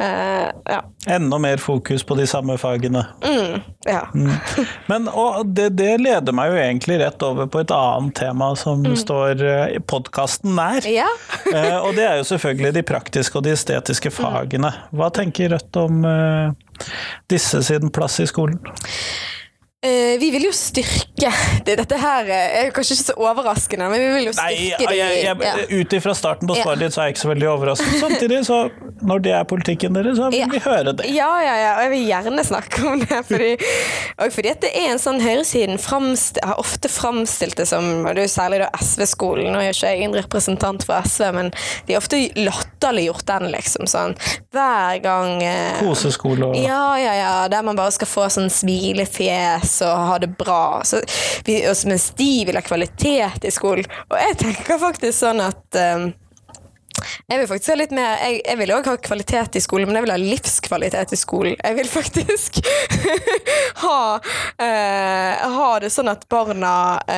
Uh, 0.00 0.50
ja. 0.66 0.80
Enda 1.16 1.38
mer 1.38 1.62
fokus 1.62 2.02
på 2.06 2.16
de 2.18 2.26
samme 2.26 2.56
fagene. 2.58 3.04
Mm, 3.22 3.60
ja. 3.86 4.02
mm. 4.14 4.32
Men 4.90 5.10
det, 5.44 5.68
det, 5.78 5.92
leder 6.02 6.34
meg 6.34 6.50
jo 6.50 6.60
egentlig 6.64 6.98
rett 7.04 7.22
over 7.26 7.50
på 7.52 7.62
et 7.62 7.74
annet 7.74 8.16
tema 8.18 8.50
som 8.58 8.82
mm. 8.82 8.96
står 9.04 9.44
uh, 9.44 9.78
podkasten 9.86 10.56
nær. 10.58 10.86
Ja. 10.90 11.08
uh, 11.52 11.78
og 11.84 11.94
det 11.98 12.08
er 12.08 12.20
jo 12.20 12.28
selvfølgelig 12.32 12.74
de 12.80 12.86
praktiske 12.86 13.38
og 13.38 13.46
de 13.46 13.54
estetiske 13.54 14.12
fagene. 14.14 14.72
Hva 14.96 15.12
tenker 15.14 15.44
Rødt 15.46 15.76
om 15.78 16.00
disse 17.30 17.62
sin 17.62 17.90
plass 17.90 18.20
i 18.20 18.26
skolen? 18.26 18.60
Uh, 19.86 20.16
vi 20.20 20.30
vil 20.34 20.48
jo 20.48 20.52
styrke 20.56 21.30
Dette 21.66 21.98
her 22.00 22.28
er 22.30 22.72
kanskje 22.74 22.96
ikke 22.96 23.06
så 23.12 23.14
overraskende, 23.18 23.88
men 23.92 24.02
vi 24.02 24.08
vil 24.16 24.28
jo 24.28 24.34
styrke 24.36 24.50
Nei, 24.50 24.96
jeg, 24.98 25.22
jeg, 25.22 25.38
jeg, 25.46 25.66
Ut 25.80 25.96
ifra 25.96 26.14
starten 26.18 26.50
på 26.50 26.58
svaret 26.58 26.82
ditt 26.84 26.96
så 26.96 27.02
er 27.02 27.08
jeg 27.08 27.16
ikke 27.16 27.22
så 27.22 27.30
veldig 27.32 27.48
overrasket. 27.50 27.94
Samtidig, 28.04 28.40
så 28.48 28.58
når 29.06 29.22
det 29.24 29.32
er 29.36 29.46
politikken 29.48 29.96
deres, 29.96 30.18
så 30.18 30.30
vil 30.32 30.42
ja. 30.42 30.48
vi 30.50 30.60
høre 30.64 30.94
det. 30.96 31.08
Ja, 31.12 31.30
ja, 31.44 31.54
ja, 31.60 31.72
og 31.76 31.84
jeg 31.86 31.92
vil 31.92 32.04
gjerne 32.08 32.44
snakke 32.46 32.84
om 32.88 33.02
det. 33.02 33.18
Fordi, 33.28 33.50
og 34.22 34.32
fordi 34.32 34.52
at 34.52 34.62
det 34.64 34.72
er 34.78 34.92
en 34.92 35.02
sånn 35.02 35.20
høyresiden 35.22 35.80
har 36.46 36.60
ofte 36.60 36.90
framstilt 36.92 37.56
det 37.60 37.68
som, 37.68 37.84
og 38.04 38.16
det 38.16 38.24
er 38.24 38.28
jo 38.28 38.32
særlig 38.32 38.60
da 38.62 38.70
SV-skolen, 38.82 39.50
nå 39.52 39.60
er 39.60 39.68
jeg 39.68 39.76
ikke 39.76 39.92
jeg 39.92 40.06
en 40.06 40.16
representant 40.16 40.86
for 40.86 41.08
SV, 41.08 41.26
men 41.36 41.50
de 41.86 41.94
har 41.96 42.02
ofte 42.02 42.20
latterliggjort 42.38 43.26
den, 43.28 43.48
liksom. 43.54 43.88
Sånn 43.90 44.16
hver 44.54 45.00
gang 45.04 45.42
uh, 45.42 45.80
Koseskole 45.82 46.50
og 46.50 46.56
Ja, 46.58 46.96
ja, 47.00 47.14
ja. 47.18 47.32
Der 47.52 47.64
man 47.66 47.78
bare 47.78 47.94
skal 47.94 48.08
få 48.10 48.26
sånn 48.32 48.50
smilefjes 48.52 49.75
og 49.84 50.04
ha 50.10 50.18
det 50.22 50.32
bra. 50.38 50.82
Så 50.84 51.02
vi, 51.44 51.60
mens 51.88 52.10
de 52.18 52.30
vil 52.48 52.58
ha 52.58 52.64
kvalitet 52.64 53.44
i 53.44 53.52
skolen. 53.54 53.88
Og 54.10 54.16
jeg 54.20 54.38
tenker 54.44 54.80
faktisk 54.82 55.18
sånn 55.18 55.42
at 55.44 55.80
um, 55.96 56.08
jeg 57.26 57.40
vil 57.40 57.48
faktisk 57.50 57.72
ha 57.72 57.76
litt 57.80 57.92
mer 57.94 58.20
Jeg, 58.22 58.38
jeg 58.46 58.58
vil 58.60 58.72
òg 58.76 58.86
ha 58.86 58.94
kvalitet 59.02 59.56
i 59.58 59.62
skolen, 59.62 59.88
men 59.88 59.98
jeg 59.98 60.06
vil 60.06 60.12
ha 60.14 60.18
livskvalitet 60.20 61.14
i 61.14 61.18
skolen. 61.18 61.56
Jeg 61.58 61.74
vil 61.74 61.88
faktisk 61.90 62.60
ha, 63.84 64.02
eh, 64.62 65.46
ha 65.56 65.70
det 65.82 65.90
sånn 65.90 66.10
at 66.12 66.22
barna 66.30 66.70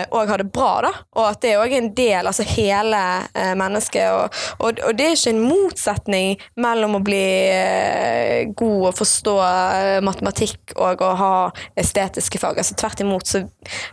òg 0.08 0.22
eh, 0.22 0.30
har 0.30 0.40
det 0.40 0.48
bra, 0.54 0.70
da. 0.86 0.92
Og 1.18 1.26
at 1.28 1.42
det 1.44 1.54
òg 1.60 1.74
er 1.74 1.82
en 1.82 1.90
del, 1.96 2.30
altså 2.30 2.46
hele 2.48 3.02
eh, 3.34 3.52
mennesket. 3.58 4.08
Og, 4.14 4.40
og, 4.62 4.80
og, 4.86 4.96
det 4.96 5.10
er 5.10 5.18
ikke 5.18 5.34
en 5.34 5.44
motsetning 5.44 6.40
mellom 6.56 6.96
å 6.96 7.02
bli 7.04 7.28
eh, 7.52 8.48
god 8.56 8.88
og 8.90 8.96
forstå 9.02 9.36
eh, 9.44 9.98
matematikk 10.08 10.76
og 10.78 11.04
å 11.04 11.12
ha 11.20 11.32
estetiske 11.78 12.40
fag. 12.40 12.62
Altså 12.62 12.78
Tvert 12.80 13.04
imot 13.04 13.28
så 13.28 13.44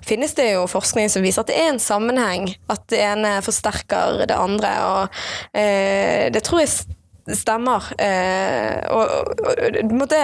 finnes 0.05 0.35
det 0.39 0.53
jo 0.53 0.63
forskning 0.71 1.11
som 1.11 1.25
viser 1.25 1.43
at 1.43 1.51
det 1.51 1.59
er 1.59 1.73
en 1.73 1.83
sammenheng. 1.83 2.47
At 2.71 2.87
det 2.93 3.03
ene 3.03 3.35
forsterker 3.43 4.23
det 4.29 4.39
andre. 4.39 4.75
og 4.87 5.21
Eh, 5.55 6.04
det 6.33 6.43
tror 6.45 6.63
jeg 6.63 7.37
stemmer. 7.37 7.89
Eh, 8.01 8.85
og, 8.93 9.33
og, 9.33 9.79
og 10.05 10.15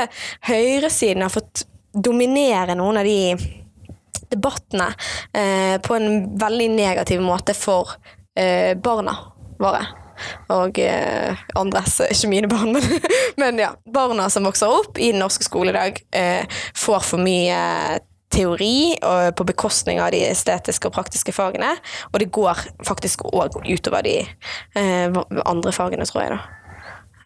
høyresiden 0.49 1.25
har 1.25 1.33
fått 1.33 1.65
dominere 1.91 2.77
noen 2.79 3.01
av 3.01 3.07
de 3.07 3.35
debattene 4.31 4.91
eh, 5.35 5.75
på 5.83 5.97
en 5.97 6.11
veldig 6.39 6.69
negativ 6.77 7.23
måte 7.23 7.57
for 7.57 7.97
barna 8.31 9.11
våre. 9.59 9.81
Og 10.51 10.79
eh, 10.79 11.41
andres, 11.57 11.99
ikke 12.11 12.29
mine 12.31 12.49
barn, 12.51 12.73
men, 12.75 12.87
men, 13.41 13.61
ja. 13.61 13.73
Barna 13.91 14.29
som 14.29 14.47
vokser 14.47 14.71
opp 14.71 14.99
i 14.99 15.11
den 15.13 15.21
norske 15.23 15.45
skolen 15.47 15.73
i 15.73 15.77
dag, 15.77 16.01
eh, 16.15 16.61
får 16.77 17.05
for 17.07 17.23
mye 17.23 17.59
teori 18.31 18.95
og 19.05 19.35
på 19.37 19.47
bekostning 19.51 20.01
av 20.03 20.13
de 20.15 20.23
estetiske 20.29 20.89
og 20.89 20.95
praktiske 20.95 21.35
fagene. 21.35 21.75
Og 22.11 22.21
det 22.23 22.31
går 22.33 22.65
faktisk 22.87 23.25
òg 23.31 23.59
utover 23.65 24.07
de 24.07 24.17
eh, 24.23 25.21
andre 25.45 25.75
fagene, 25.75 26.07
tror 26.09 26.25
jeg. 26.25 26.35
da. 26.37 26.57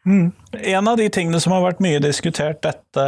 Mm. 0.06 0.32
En 0.52 0.88
av 0.88 0.98
de 0.98 1.08
tingene 1.10 1.40
som 1.42 1.56
har 1.56 1.64
vært 1.64 1.82
mye 1.82 2.02
diskutert 2.04 2.60
dette 2.62 3.06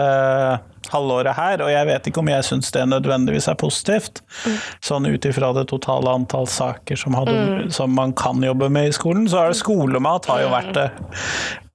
halvåret 0.90 1.36
her, 1.38 1.62
og 1.62 1.70
jeg 1.70 1.88
vet 1.90 2.08
ikke 2.10 2.22
om 2.24 2.32
jeg 2.32 2.46
syns 2.48 2.72
det 2.74 2.86
nødvendigvis 2.90 3.50
er 3.52 3.58
positivt, 3.60 4.24
mm. 4.48 4.56
sånn 4.90 5.06
ut 5.06 5.28
ifra 5.30 5.52
det 5.54 5.68
totale 5.70 6.16
antall 6.18 6.48
saker 6.50 6.98
som, 6.98 7.18
hadde, 7.20 7.36
mm. 7.38 7.70
som, 7.76 7.94
man 7.94 8.16
kan 8.18 8.42
jobbe 8.44 8.72
med 8.74 8.90
i 8.90 8.96
skolen, 8.96 9.28
så 9.30 9.44
er 9.44 9.54
det 9.54 9.60
skolemat 9.62 10.30
har 10.32 10.42
jo 10.46 10.54
vært 10.54 10.74
det 10.78 10.88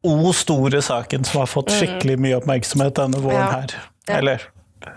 o 0.02 0.32
store 0.34 0.82
saken 0.82 1.28
som 1.28 1.44
har 1.44 1.50
fått 1.50 1.70
mm. 1.70 1.76
skikkelig 1.78 2.18
mye 2.18 2.40
oppmerksomhet 2.40 2.98
denne 2.98 3.22
våren 3.22 3.44
ja. 3.44 3.52
her. 3.60 3.76
Eller 4.10 4.48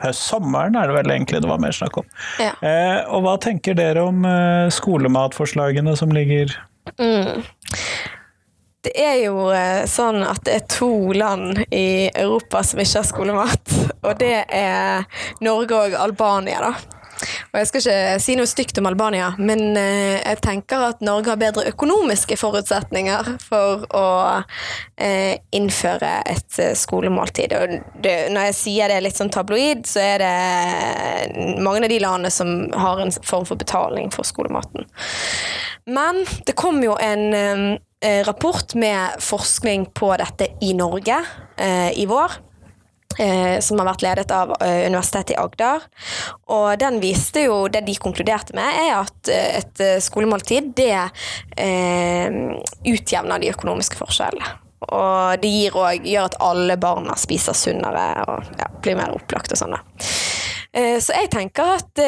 høst-sommeren 0.01 0.77
er 0.79 0.89
det 0.89 0.97
vel 0.97 1.13
egentlig 1.13 1.41
det 1.43 1.51
var 1.51 1.61
mer 1.61 1.75
snakk 1.75 2.01
om. 2.01 2.09
Ja. 2.41 2.53
Eh, 2.59 2.99
og 3.13 3.25
hva 3.25 3.35
tenker 3.41 3.77
dere 3.77 4.05
om 4.05 4.25
eh, 4.29 4.67
skolematforslagene 4.73 5.95
som 5.99 6.13
ligger 6.15 6.53
mm. 6.99 7.43
Det 8.85 8.91
er 9.01 9.15
jo 9.23 9.47
eh, 9.49 9.85
sånn 9.89 10.21
at 10.25 10.43
det 10.45 10.59
er 10.59 10.67
to 10.69 10.91
land 11.17 11.63
i 11.73 12.11
Europa 12.11 12.61
som 12.61 12.81
ikke 12.83 12.99
har 12.99 13.07
skolemat. 13.07 13.77
Og 14.05 14.11
det 14.19 14.43
er 14.53 15.07
Norge 15.41 15.79
og 15.79 15.95
Albania, 15.97 16.59
da. 16.61 16.94
Og 17.55 17.61
jeg 17.61 17.67
skal 17.69 17.83
ikke 17.85 18.19
si 18.19 18.33
noe 18.35 18.49
stygt 18.51 18.79
om 18.81 18.87
Albania, 18.89 19.29
men 19.39 19.77
eh, 19.79 20.17
jeg 20.19 20.41
tenker 20.43 20.81
at 20.89 21.03
Norge 21.07 21.31
har 21.31 21.39
bedre 21.39 21.63
økonomiske 21.69 22.35
forutsetninger 22.35 23.29
for 23.45 23.85
å 23.95 24.09
eh, 24.99 25.39
innføre 25.55 26.09
et 26.33 26.59
eh, 26.59 26.73
skolemåltid. 26.75 27.55
Og 27.55 27.77
det, 28.03 28.15
når 28.35 28.49
jeg 28.49 28.57
sier 28.59 28.91
det 28.91 28.99
litt 29.05 29.15
sånn 29.15 29.31
tabloid, 29.31 29.85
så 29.87 30.03
er 30.03 30.25
det 30.25 31.55
mange 31.63 31.85
av 31.85 31.93
de 31.93 32.01
landene 32.03 32.33
som 32.33 32.51
har 32.75 32.99
en 32.99 33.15
form 33.23 33.47
for 33.47 33.55
betaling 33.55 34.11
for 34.11 34.27
skolematen. 34.27 34.83
Men 35.87 36.25
det 36.43 36.57
kom 36.59 36.83
jo 36.83 36.97
en 36.99 37.77
rapport 38.27 38.75
med 38.75 39.15
forskning 39.23 39.87
på 39.95 40.11
dette 40.19 40.49
i 40.65 40.73
Norge 40.75 41.21
i 41.95 42.03
vår 42.09 42.35
Eh, 42.35 42.44
som 43.63 43.79
har 43.79 43.87
vært 43.89 44.03
ledet 44.05 44.31
av 44.35 44.53
eh, 44.59 44.85
Universitetet 44.89 45.35
i 45.35 45.39
Agder. 45.39 45.85
Og 46.53 46.75
den 46.79 46.99
viste 47.03 47.45
jo, 47.45 47.65
det 47.71 47.85
de 47.87 47.95
konkluderte 48.01 48.55
med, 48.57 48.77
er 48.85 48.93
at 48.99 49.31
eh, 49.31 49.59
et 49.61 49.83
eh, 49.83 49.97
skolemåltid 50.03 50.73
det 50.77 50.93
eh, 51.57 52.37
utjevner 52.91 53.41
de 53.41 53.51
økonomiske 53.53 53.99
forskjellene. 53.99 54.53
Og 54.85 55.41
det 55.41 55.49
gir 55.49 55.77
også, 55.79 56.03
gjør 56.05 56.27
at 56.29 56.39
alle 56.45 56.75
barna 56.77 57.15
spiser 57.17 57.57
sunnere 57.57 58.05
og 58.27 58.51
ja, 58.59 58.69
blir 58.83 58.99
mer 58.99 59.15
opplagt 59.15 59.55
og 59.55 59.57
sånn. 59.57 59.73
Eh, 60.75 60.99
så 61.01 61.15
jeg 61.15 61.31
tenker 61.33 61.77
at 61.79 62.03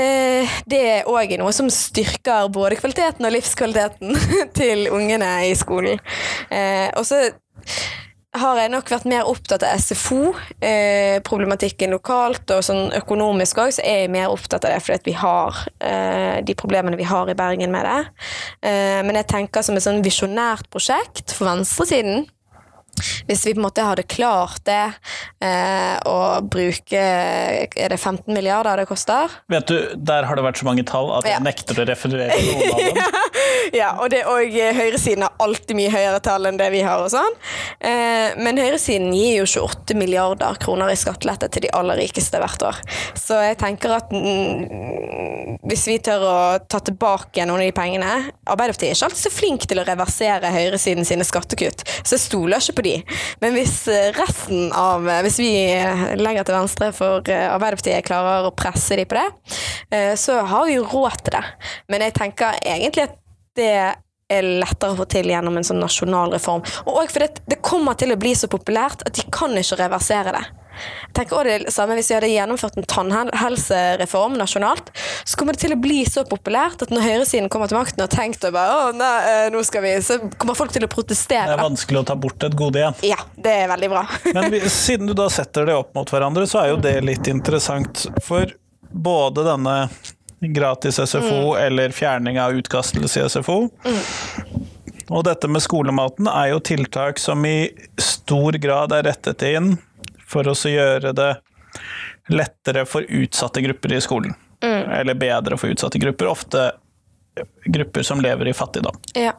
det 0.69 0.83
òg 1.09 1.33
er 1.33 1.41
noe 1.41 1.55
som 1.55 1.71
styrker 1.73 2.51
både 2.53 2.77
kvaliteten 2.77 3.25
og 3.25 3.33
livskvaliteten 3.33 4.19
til 4.59 4.89
ungene 4.93 5.31
i 5.47 5.55
skolen. 5.57 6.03
Og 6.93 7.07
så 7.07 7.23
har 8.41 8.59
jeg 8.61 8.71
nok 8.73 8.89
vært 8.91 9.07
mer 9.09 9.29
opptatt 9.29 9.63
av 9.65 9.79
SFO-problematikken 9.81 11.89
eh, 11.89 11.95
lokalt, 11.95 12.45
og 12.53 12.61
sånn 12.65 12.91
økonomisk 12.97 13.57
òg, 13.63 13.71
så 13.77 13.81
er 13.85 13.97
jeg 14.03 14.13
mer 14.13 14.27
opptatt 14.33 14.65
av 14.67 14.71
det 14.73 14.81
fordi 14.85 15.11
vi 15.11 15.15
har 15.17 15.49
eh, 15.83 16.37
de 16.45 16.53
problemene 16.57 16.99
vi 16.99 17.07
har 17.07 17.25
i 17.29 17.37
Bergen 17.37 17.71
med 17.73 17.83
det. 17.87 18.01
Eh, 18.69 19.01
men 19.07 19.15
jeg 19.21 19.31
tenker 19.33 19.61
som 19.65 19.75
et 19.77 19.85
sånn 19.85 20.05
visjonært 20.05 20.67
prosjekt 20.73 21.27
for 21.35 21.43
venstresiden 21.49 22.17
hvis 23.27 23.45
vi 23.45 23.53
på 23.55 23.61
en 23.61 23.65
måte 23.67 23.85
hadde 23.85 24.05
klart 24.09 24.63
det 24.67 24.81
eh, 25.43 25.95
å 26.07 26.39
bruke 26.41 27.01
Er 27.01 27.93
det 27.93 27.97
15 27.97 28.33
milliarder 28.33 28.81
det 28.81 28.87
koster? 28.89 29.31
Vet 29.51 29.69
du, 29.69 29.77
Der 29.95 30.27
har 30.27 30.37
det 30.37 30.45
vært 30.45 30.61
så 30.61 30.67
mange 30.67 30.85
tall 30.87 31.11
at 31.17 31.27
jeg 31.27 31.37
ja. 31.37 31.43
nekter 31.43 31.81
å 31.81 31.87
referere 31.87 32.37
noen 32.37 32.73
av 32.73 32.81
dem. 32.81 33.01
ja, 33.79 33.91
og, 33.97 34.09
det, 34.13 34.23
og 34.29 34.57
eh, 34.57 34.73
høyresiden 34.77 35.25
har 35.27 35.35
alltid 35.43 35.77
mye 35.79 35.93
høyere 35.93 36.21
tall 36.23 36.49
enn 36.49 36.59
det 36.59 36.69
vi 36.73 36.83
har 36.85 37.03
og 37.03 37.11
sånn. 37.13 37.37
Eh, 37.79 38.37
men 38.41 38.61
høyresiden 38.61 39.13
gir 39.15 39.41
jo 39.41 39.47
28 39.67 39.97
milliarder 39.99 40.59
kroner 40.63 40.91
i 40.93 40.99
skattelette 40.99 41.49
til 41.53 41.67
de 41.67 41.73
aller 41.77 41.99
rikeste 42.01 42.41
hvert 42.41 42.67
år. 42.69 42.81
Så 43.17 43.39
jeg 43.43 43.59
tenker 43.61 43.97
at 43.97 44.13
mm, 44.13 45.61
hvis 45.67 45.87
vi 45.89 45.97
tør 46.03 46.25
å 46.27 46.37
ta 46.69 46.81
tilbake 46.83 47.45
noen 47.47 47.61
av 47.61 47.67
de 47.67 47.75
pengene 47.75 48.11
Arbeiderpartiet 48.47 48.91
er 48.91 48.95
ikke 48.95 49.09
alltid 49.09 49.21
så 49.21 49.31
flink 49.33 49.65
til 49.69 49.81
å 49.81 49.85
reversere 49.87 50.51
høyresiden 50.53 51.07
sine 51.07 51.25
skattekutt, 51.27 51.83
så 52.01 52.15
jeg 52.15 52.23
stoler 52.23 52.63
ikke 52.63 52.77
på 52.79 52.85
de. 52.86 52.86
Men 53.43 53.55
hvis 53.57 53.75
eh, 53.91 54.09
resten 54.17 54.71
av 54.75 55.05
Hvis 55.25 55.39
vi 55.41 55.51
legger 56.19 56.47
til 56.47 56.57
venstre 56.57 56.89
for 56.95 57.21
Arbeiderpartiet 57.21 58.05
klarer 58.07 58.47
å 58.47 58.55
presse 58.55 58.97
de 58.97 59.05
på 59.07 59.17
det, 59.17 60.15
så 60.19 60.39
har 60.47 60.67
vi 60.67 60.75
jo 60.77 60.87
råd 60.87 61.21
til 61.25 61.37
det. 61.37 61.43
Men 61.91 62.03
jeg 62.05 62.15
tenker 62.17 62.59
egentlig 62.61 63.07
at 63.07 63.15
det 63.57 63.71
er 64.27 64.47
lettere 64.61 64.93
å 64.93 64.99
få 64.99 65.07
til 65.09 65.29
gjennom 65.31 65.57
en 65.57 65.65
sånn 65.67 65.81
nasjonal 65.81 66.33
reform. 66.35 66.63
Og 66.91 67.11
fordi 67.11 67.43
det 67.47 67.61
kommer 67.65 67.97
til 67.99 68.13
å 68.13 68.19
bli 68.19 68.33
så 68.37 68.49
populært 68.51 69.05
at 69.07 69.15
de 69.17 69.25
kan 69.33 69.55
ikke 69.57 69.79
reversere 69.83 70.35
det. 70.35 70.45
Jeg 71.07 71.13
tenker 71.17 71.39
også 71.39 71.57
det 71.65 71.73
samme 71.73 71.97
Hvis 71.97 72.11
vi 72.11 72.17
hadde 72.17 72.29
gjennomført 72.31 72.77
en 72.79 72.87
tannhelsereform 72.87 74.37
nasjonalt, 74.39 74.91
så 75.23 75.39
kommer 75.39 75.57
det 75.57 75.63
til 75.65 75.75
å 75.75 75.79
bli 75.81 76.01
så 76.09 76.23
populært 76.27 76.83
at 76.85 76.93
når 76.93 77.05
høyresiden 77.05 77.49
kommer 77.53 77.71
til 77.71 77.79
makten 77.79 78.03
og 78.03 78.07
har 78.07 78.13
tenkt 78.13 78.45
å 78.47 78.51
bare, 78.55 78.75
å, 78.77 78.91
nei, 78.97 79.13
eh, 79.31 79.47
nå 79.53 79.63
skal 79.67 79.85
vi, 79.85 79.95
så 80.05 80.19
kommer 80.37 80.57
folk 80.57 80.73
til 80.75 80.85
å 80.85 80.91
protestere. 80.91 81.49
Det 81.51 81.57
er 81.57 81.63
vanskelig 81.63 82.03
å 82.03 82.07
ta 82.11 82.17
bort 82.19 82.47
et 82.47 82.57
gode 82.57 82.81
igjen. 82.81 82.99
Ja, 83.07 83.19
det 83.35 83.55
er 83.63 83.71
veldig 83.73 83.91
bra. 83.93 84.05
Men 84.37 84.51
vi, 84.53 84.61
siden 84.73 85.09
du 85.09 85.15
da 85.17 85.29
setter 85.33 85.67
det 85.69 85.77
opp 85.77 85.93
mot 85.97 86.13
hverandre, 86.13 86.47
så 86.49 86.63
er 86.63 86.71
jo 86.73 86.79
det 86.83 86.95
litt 87.05 87.31
interessant. 87.31 88.07
For 88.25 88.51
både 88.91 89.43
denne 89.47 89.77
gratis 90.39 90.99
SFO 91.01 91.55
mm. 91.55 91.65
eller 91.65 91.89
fjerning 91.95 92.39
av 92.41 92.53
utkastelse 92.57 93.25
i 93.25 93.29
SFO. 93.29 93.69
Mm. 93.85 94.65
Og 95.09 95.23
dette 95.23 95.47
med 95.47 95.63
skolematen 95.63 96.27
er 96.27 96.51
jo 96.51 96.59
tiltak 96.59 97.19
som 97.21 97.45
i 97.47 97.69
stor 98.01 98.57
grad 98.59 98.95
er 98.95 99.07
rettet 99.07 99.45
inn 99.47 99.77
for 100.27 100.47
å 100.47 100.55
gjøre 100.55 101.13
det 101.15 101.31
lettere 102.27 102.83
for 102.89 103.05
utsatte 103.07 103.63
grupper 103.63 103.93
i 103.93 104.01
skolen. 104.03 104.35
Mm. 104.63 104.89
Eller 104.99 105.13
bedre 105.13 105.57
for 105.57 105.71
utsatte 105.71 105.99
grupper. 106.01 106.27
Ofte 106.27 106.71
grupper 107.65 108.03
som 108.03 108.21
lever 108.21 108.47
i 108.47 108.53
fattigdom. 108.53 108.95
Ja. 109.13 109.33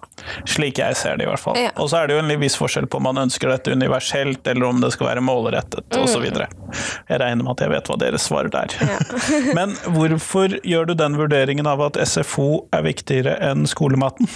Slik 0.47 0.79
jeg 0.79 0.97
ser 0.97 1.17
det, 1.17 1.25
i 1.25 1.29
hvert 1.29 1.43
fall. 1.43 1.59
Ja. 1.59 1.73
Og 1.77 1.91
så 1.91 2.01
er 2.01 2.09
det 2.09 2.15
jo 2.15 2.21
en 2.23 2.35
viss 2.41 2.57
forskjell 2.59 2.87
på 2.87 3.01
om 3.01 3.09
man 3.09 3.19
ønsker 3.25 3.51
dette 3.51 3.73
universelt, 3.75 4.47
eller 4.47 4.69
om 4.69 4.83
det 4.83 4.93
skal 4.95 5.11
være 5.11 5.25
målrettet, 5.25 5.89
mm. 5.91 6.05
osv. 6.05 6.27
Jeg 6.29 7.23
regner 7.23 7.43
med 7.43 7.53
at 7.57 7.65
jeg 7.65 7.73
vet 7.75 7.91
hva 7.91 7.99
deres 8.05 8.29
svar 8.31 8.51
der. 8.55 8.77
Ja. 8.79 9.01
Men 9.59 9.75
hvorfor 9.97 10.59
gjør 10.63 10.91
du 10.91 10.95
den 10.99 11.19
vurderingen 11.19 11.67
av 11.71 11.83
at 11.89 11.99
SFO 12.07 12.69
er 12.75 12.87
viktigere 12.87 13.35
enn 13.51 13.67
skolematen? 13.71 14.31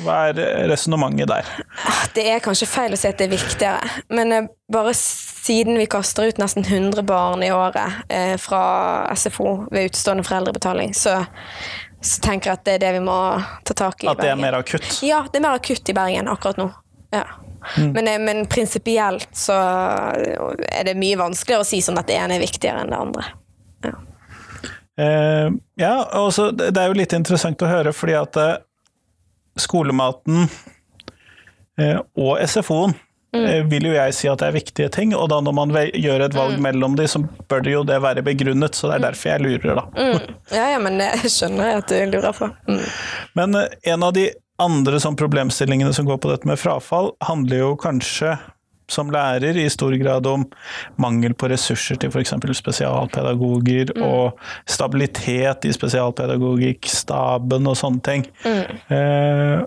Hva 0.00 0.18
er 0.30 0.68
resonnementet 0.70 1.28
der? 1.28 1.48
Det 2.16 2.24
er 2.32 2.44
kanskje 2.44 2.68
feil 2.70 2.94
å 2.96 3.00
si 3.00 3.10
at 3.10 3.18
det 3.20 3.26
er 3.28 3.34
viktigere, 3.34 3.90
men 4.08 4.32
eh, 4.32 4.46
bare 4.72 4.94
siden 4.96 5.76
vi 5.78 5.88
kaster 5.90 6.30
ut 6.30 6.40
nesten 6.40 6.64
100 6.64 7.04
barn 7.06 7.44
i 7.44 7.52
året 7.54 8.08
eh, 8.08 8.34
fra 8.40 8.62
SFO 9.12 9.66
ved 9.70 9.90
utstående 9.90 10.24
foreldrebetaling, 10.26 10.94
så 10.96 11.20
så 12.06 12.20
tenker 12.22 12.50
jeg 12.50 12.58
at 12.60 12.64
det 12.66 12.74
er 12.76 12.82
det 12.84 12.92
vi 12.98 13.04
må 13.06 13.16
ta 13.66 13.74
tak 13.74 14.04
i. 14.04 14.08
At 14.10 14.20
det 14.22 14.30
er 14.30 14.38
mer 14.38 14.58
akutt? 14.58 14.84
Ja, 15.02 15.24
det 15.30 15.40
er 15.40 15.46
mer 15.46 15.56
akutt 15.58 15.88
i 15.90 15.94
Bergen 15.96 16.28
akkurat 16.30 16.60
nå. 16.60 16.68
Ja. 17.14 17.24
Mm. 17.78 17.90
Men, 17.96 18.08
eh, 18.08 18.18
men 18.18 18.46
prinsipielt 18.46 19.28
så 19.36 19.56
er 19.56 20.84
det 20.86 20.94
mye 20.98 21.18
vanskeligere 21.18 21.64
å 21.64 21.66
si 21.66 21.80
sånn 21.82 21.98
at 21.98 22.06
det 22.10 22.18
ene 22.20 22.36
er 22.36 22.44
viktigere 22.44 22.84
enn 22.84 22.92
det 22.92 23.00
andre. 23.00 23.24
Ja, 23.86 23.94
eh, 25.02 25.48
ja 25.82 25.94
også, 26.20 26.50
det 26.56 26.76
er 26.76 26.92
jo 26.92 27.00
litt 27.00 27.16
interessant 27.16 27.62
å 27.64 27.70
høre, 27.70 27.94
fordi 27.96 28.16
at 28.18 28.38
eh, 28.40 28.54
skolematen 29.60 30.46
eh, 31.80 31.98
og 32.16 32.40
SFO-en 32.44 32.96
Mm. 33.36 33.44
Eh, 33.44 33.64
vil 33.64 33.88
jo 33.88 33.92
jeg 33.92 34.14
si 34.16 34.28
at 34.30 34.40
det 34.40 34.48
er 34.48 34.56
viktige 34.56 34.88
ting, 34.92 35.12
og 35.16 35.28
da 35.32 35.40
når 35.44 35.54
man 35.56 35.74
gjør 35.74 36.26
et 36.26 36.36
valg 36.36 36.56
mm. 36.56 36.64
mellom 36.68 36.96
de, 36.98 37.08
så 37.10 37.20
bør 37.50 37.64
det 37.66 37.74
jo 37.74 37.84
det 37.86 37.98
være 38.02 38.24
begrunnet, 38.24 38.78
så 38.78 38.88
det 38.88 38.96
er 38.96 39.02
mm. 39.02 39.06
derfor 39.08 39.32
jeg 39.32 39.44
lurer, 39.44 39.80
da. 39.80 39.84
Mm. 39.92 40.34
Ja, 40.54 40.66
ja, 40.72 40.80
men 40.82 41.00
jeg 41.02 41.32
skjønner 41.34 41.80
at 41.80 41.90
du 41.90 41.96
lurer 42.14 42.36
på. 42.36 42.50
Mm. 42.70 42.84
Men 43.40 43.60
eh, 43.60 43.78
en 43.92 44.06
av 44.06 44.14
de 44.16 44.28
andre 44.62 45.00
sånn 45.02 45.18
problemstillingene 45.20 45.92
som 45.92 46.06
går 46.08 46.20
på 46.22 46.30
dette 46.32 46.48
med 46.48 46.60
frafall, 46.60 47.12
handler 47.26 47.64
jo 47.64 47.72
kanskje 47.80 48.36
som 48.90 49.10
lærer 49.10 49.58
i 49.58 49.66
stor 49.72 49.94
grad 50.00 50.26
om 50.30 50.44
mangel 51.02 51.34
på 51.34 51.50
ressurser 51.50 51.98
til 52.00 52.12
f.eks. 52.12 52.34
spesialpedagoger, 52.60 53.94
mm. 53.96 54.04
og 54.06 54.38
stabilitet 54.68 55.66
i 55.66 55.74
spesialpedagogikk, 55.74 56.90
staben 56.90 57.66
og 57.66 57.78
sånne 57.78 58.04
ting. 58.06 58.28
Mm. 58.46 58.76
Eh, 58.96 59.64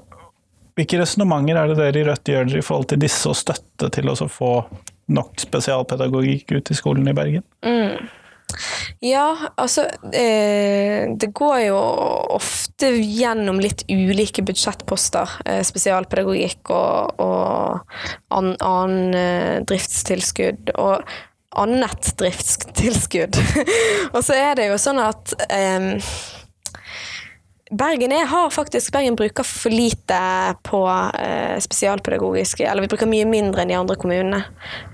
hvilke 0.80 1.02
resonnementer 1.02 1.60
er 1.60 1.74
det 1.74 1.80
dere 1.82 2.00
i 2.00 2.08
Rødt 2.08 2.32
gjør 2.32 2.48
dere 2.48 2.62
i 2.62 2.66
forhold 2.66 2.88
til 2.94 3.02
disse, 3.04 3.26
og 3.28 3.36
støtte 3.36 3.92
til 3.96 4.12
å 4.12 4.16
få 4.32 4.54
nok 5.10 5.42
spesialpedagogikk 5.42 6.56
ut 6.56 6.72
i 6.72 6.78
skolen 6.78 7.10
i 7.12 7.18
Bergen? 7.18 7.46
Mm. 7.66 8.08
Ja, 9.04 9.38
altså 9.56 9.86
eh, 10.14 11.08
Det 11.20 11.30
går 11.38 11.60
jo 11.70 11.78
ofte 12.36 12.92
gjennom 12.98 13.62
litt 13.64 13.86
ulike 13.92 14.44
budsjettposter. 14.46 15.40
Eh, 15.46 15.62
spesialpedagogikk 15.68 16.74
og, 16.76 17.24
og 17.24 18.36
annen 18.36 18.58
an, 18.66 18.98
eh, 19.16 19.56
driftstilskudd. 19.70 20.74
Og 20.78 21.06
annet 21.60 22.12
driftstilskudd. 22.20 23.40
og 24.16 24.22
så 24.26 24.38
er 24.38 24.60
det 24.60 24.70
jo 24.70 24.82
sånn 24.82 25.02
at 25.04 25.34
eh, 25.50 25.96
Bergen 27.70 28.12
er, 28.12 28.26
har 28.26 28.50
faktisk 28.50 28.94
Bergen 28.94 29.16
bruker 29.16 29.46
for 29.46 29.70
lite 29.70 30.20
på 30.66 30.80
eh, 31.20 31.60
spesialpedagogiske 31.62 32.66
Eller 32.66 32.82
vi 32.82 32.90
bruker 32.90 33.10
mye 33.10 33.28
mindre 33.30 33.62
enn 33.62 33.70
de 33.70 33.78
andre 33.78 33.98
kommunene. 34.00 34.40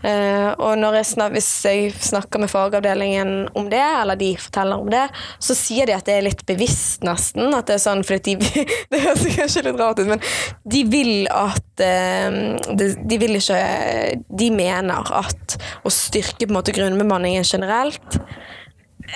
Eh, 0.03 0.49
og 0.59 0.83
jeg 0.97 1.07
snak, 1.07 1.31
hvis 1.31 1.49
jeg 1.63 1.93
snakker 2.03 2.43
med 2.43 2.51
fagavdelingen 2.51 3.47
om 3.55 3.69
det, 3.71 3.79
eller 3.79 4.19
de 4.19 4.33
forteller 4.39 4.83
om 4.83 4.91
det, 4.91 5.05
så 5.39 5.55
sier 5.55 5.87
de 5.87 5.95
at 5.95 6.03
det 6.07 6.17
er 6.17 6.27
litt 6.27 6.43
bevisst, 6.47 7.05
nesten. 7.07 7.55
At 7.55 7.71
det 7.71 7.77
er 7.77 7.85
sånn 7.85 8.03
fordi 8.07 8.35
de 8.43 8.65
Det 8.91 9.01
høres 9.05 9.23
kanskje 9.37 9.65
litt 9.69 9.79
rart 9.79 10.01
ut, 10.01 10.11
men 10.11 10.23
de 10.67 10.83
vil 10.91 11.29
at 11.31 11.83
eh, 11.83 12.41
de, 12.75 12.91
de, 12.99 13.21
vil 13.21 13.39
ikke 13.39 13.63
De 14.27 14.51
mener 14.51 15.15
at 15.15 15.57
å 15.87 15.93
styrke 15.93 16.43
på 16.43 16.51
en 16.51 16.59
måte 16.59 16.75
grunnbemanningen 16.75 17.47
generelt 17.47 18.19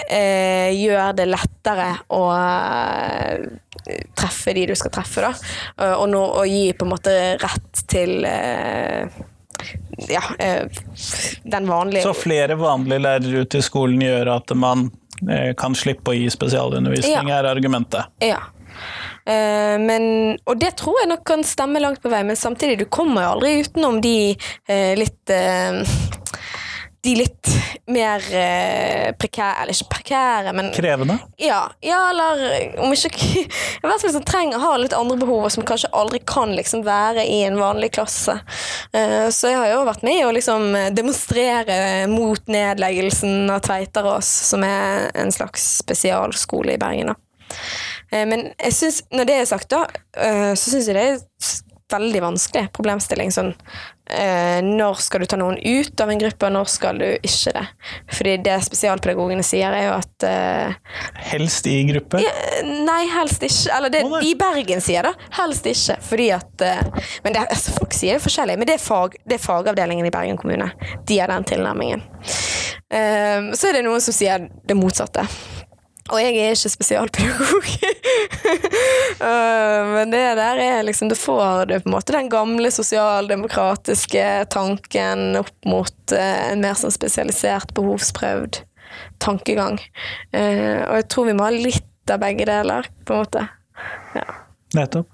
eh, 0.10 0.70
gjør 0.76 1.16
det 1.18 1.28
lettere 1.30 1.90
å 2.16 2.22
eh, 2.36 3.50
treffe 4.18 4.54
de 4.54 4.68
du 4.70 4.76
skal 4.78 4.94
treffe, 4.94 5.26
da. 5.26 5.34
Og, 5.98 6.06
nå, 6.12 6.22
og 6.42 6.48
gi 6.50 6.72
på 6.78 6.86
en 6.86 6.94
måte 6.94 7.16
rett 7.42 7.84
til 7.90 8.26
eh, 8.28 9.20
ja, 10.08 10.22
eh, 10.40 10.68
den 11.44 11.68
vanlige 11.68 12.04
Så 12.04 12.14
flere 12.14 12.56
vanlige 12.56 13.00
lærere 13.00 13.44
ute 13.44 13.60
i 13.60 13.66
skolen 13.66 14.02
gjør 14.04 14.34
at 14.38 14.54
man 14.56 14.90
eh, 15.30 15.52
kan 15.60 15.76
slippe 15.76 16.14
å 16.14 16.18
gi 16.18 16.30
spesialundervisning, 16.32 17.32
ja. 17.32 17.42
er 17.42 17.52
argumentet? 17.52 18.16
Ja. 18.24 18.42
Men, 19.30 20.40
og 20.50 20.56
det 20.58 20.72
tror 20.80 20.96
jeg 21.04 21.10
nok 21.12 21.22
kan 21.28 21.44
stemme 21.46 21.78
langt 21.84 22.00
på 22.02 22.10
vei, 22.10 22.24
men 22.26 22.40
samtidig, 22.40 22.80
du 22.80 22.88
kommer 22.90 23.22
jo 23.22 23.34
aldri 23.36 23.52
utenom 23.62 24.00
de 24.02 24.14
litt 24.98 25.34
de 27.10 27.16
litt 27.18 27.52
mer 27.90 28.24
eh, 28.36 29.10
prekære 29.18 29.64
Eller 29.64 29.76
ikke 29.76 29.90
prekære, 29.96 30.54
men 30.58 30.72
Krevende? 30.76 31.18
Ja, 31.42 31.62
ja 31.86 32.00
eller 32.12 32.44
om 32.84 32.94
ikke 32.94 33.12
I 33.44 33.46
hvert 33.86 34.04
fall 34.04 34.14
som 34.14 34.26
trenger 34.28 34.62
har 34.62 34.78
litt 34.82 34.96
andre 34.96 35.18
behov, 35.20 35.48
som 35.54 35.66
kanskje 35.68 35.92
aldri 35.96 36.22
kan 36.28 36.54
liksom 36.56 36.84
være 36.86 37.24
i 37.26 37.42
en 37.48 37.58
vanlig 37.60 37.92
klasse. 37.96 38.36
Eh, 38.94 39.30
så 39.34 39.54
jeg 39.54 39.60
har 39.60 39.72
jo 39.72 39.86
vært 39.88 40.04
med 40.06 40.24
å 40.26 40.34
liksom 40.36 40.68
demonstrere 40.96 42.08
mot 42.12 42.52
nedleggelsen 42.52 43.50
av 43.54 43.64
Tveiterås, 43.66 44.30
som 44.52 44.66
er 44.68 45.10
en 45.18 45.32
slags 45.34 45.66
spesialskole 45.80 46.76
i 46.76 46.82
Bergen. 46.82 47.14
da. 47.14 47.18
Eh, 48.12 48.26
men 48.28 48.50
jeg 48.58 48.74
synes, 48.74 49.02
når 49.14 49.30
det 49.30 49.36
er 49.36 49.50
sagt, 49.50 49.70
da, 49.72 49.86
eh, 50.18 50.54
så 50.58 50.72
syns 50.72 50.90
jeg 50.90 50.98
det 50.98 51.06
er 51.06 51.20
veldig 51.92 52.22
vanskelig 52.24 52.70
problemstilling. 52.76 53.32
Sånn, 53.34 53.52
eh, 54.10 54.60
når 54.66 55.02
skal 55.04 55.24
du 55.24 55.28
ta 55.30 55.40
noen 55.40 55.58
ut 55.58 56.02
av 56.02 56.12
en 56.12 56.22
gruppe, 56.22 56.48
og 56.48 56.56
når 56.56 56.72
skal 56.72 57.02
du 57.02 57.08
ikke 57.16 57.54
det? 57.56 57.66
Fordi 58.18 58.36
det 58.46 58.58
spesialpedagogene 58.68 59.46
sier, 59.46 59.76
er 59.76 59.90
jo 59.90 59.96
at 59.98 60.28
eh, 60.28 60.78
Helst 61.32 61.68
i 61.70 61.78
gruppe? 61.90 62.22
Ja, 62.24 62.34
nei, 62.66 63.02
helst 63.14 63.46
ikke. 63.46 63.76
Eller 63.78 63.94
det 63.94 64.04
oh, 64.08 64.20
i 64.24 64.36
Bergen 64.40 64.84
sier, 64.86 65.10
da. 65.10 65.30
Helst 65.40 65.68
ikke. 65.70 66.00
Fordi 66.10 66.30
at 66.38 66.66
eh, 66.66 66.84
Men 67.26 67.36
det, 67.36 67.46
altså, 67.48 67.76
folk 67.78 67.96
sier 67.98 68.18
jo 68.18 68.26
forskjellig. 68.28 68.60
Men 68.60 68.70
det 68.70 68.78
er, 68.80 68.84
fag, 68.84 69.18
det 69.26 69.40
er 69.40 69.46
fagavdelingen 69.46 70.10
i 70.10 70.14
Bergen 70.14 70.40
kommune. 70.40 70.72
De 71.08 71.20
har 71.20 71.32
den 71.32 71.48
tilnærmingen. 71.50 72.06
Eh, 72.90 73.50
så 73.54 73.70
er 73.70 73.80
det 73.80 73.86
noen 73.86 74.02
som 74.04 74.16
sier 74.16 74.50
det 74.66 74.78
motsatte. 74.78 75.26
Og 76.10 76.22
jeg 76.22 76.38
er 76.42 76.56
ikke 76.56 76.72
spesialpedagog. 76.74 77.68
uh, 79.22 79.84
men 79.96 80.14
det 80.14 80.24
der 80.40 80.62
er 80.64 80.88
liksom 80.88 81.12
Du 81.12 81.16
får 81.20 81.70
det 81.70 81.82
på 81.84 81.92
en 81.92 81.96
måte 81.98 82.16
den 82.16 82.32
gamle 82.32 82.72
sosialdemokratiske 82.74 84.26
tanken 84.54 85.38
opp 85.40 85.70
mot 85.70 86.16
uh, 86.16 86.40
en 86.50 86.66
mer 86.66 86.80
sånn 86.80 86.96
spesialisert, 86.96 87.74
behovsprøvd 87.78 88.64
tankegang. 89.22 89.78
Uh, 90.34 90.82
og 90.88 91.00
jeg 91.02 91.08
tror 91.14 91.30
vi 91.30 91.38
må 91.38 91.46
ha 91.46 91.54
litt 91.54 91.86
av 92.10 92.24
begge 92.24 92.48
deler, 92.50 92.90
på 93.06 93.14
en 93.14 93.24
måte. 93.24 93.46
Ja. 94.18 94.26
Nettopp. 94.78 95.10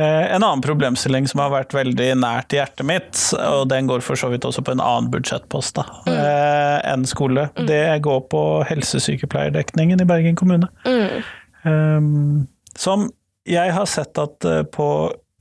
Eh, 0.00 0.26
en 0.34 0.42
annen 0.46 0.62
problemstilling 0.64 1.26
som 1.28 1.42
har 1.42 1.50
vært 1.52 1.74
veldig 1.76 2.06
nært 2.22 2.54
hjertet 2.56 2.86
mitt, 2.88 3.18
og 3.36 3.66
den 3.68 3.88
går 3.90 4.00
for 4.06 4.16
så 4.16 4.30
vidt 4.32 4.46
også 4.48 4.62
på 4.64 4.72
en 4.72 4.80
annen 4.80 5.10
budsjettpost 5.12 5.74
da, 5.76 5.84
Mm. 6.06 6.14
eh, 6.14 6.92
enn 6.92 7.04
skole, 7.10 7.48
det 7.68 7.82
går 8.06 8.20
på 8.32 8.42
helsesykepleierdekningen 8.70 10.00
i 10.00 10.06
Bergen 10.08 10.36
kommune. 10.40 10.68
Mm. 10.86 11.22
Um, 11.64 12.48
som 12.78 13.10
jeg 13.44 13.72
har 13.76 13.84
sett 13.90 14.16
at 14.18 14.44
eh, 14.48 14.62
på 14.62 14.86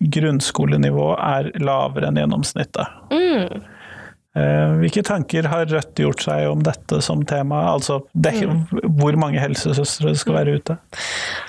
grunnskolenivå 0.01 1.13
er 1.19 1.51
lavere 1.59 2.07
enn 2.09 2.19
gjennomsnittet. 2.19 2.87
Mm. 3.11 3.61
Hvilke 4.79 5.01
tanker 5.03 5.47
har 5.51 5.65
Rødt 5.67 5.99
gjort 5.99 6.21
seg 6.23 6.45
om 6.47 6.61
dette 6.63 7.01
som 7.03 7.23
tema? 7.27 7.63
Altså 7.73 7.97
det, 8.13 8.35
Mm. 8.45 8.61
hvor 8.99 9.17
mange 9.19 9.39
helsesøstre 9.41 10.13
skal 10.15 10.33
være 10.37 10.53
ute? 10.61 10.77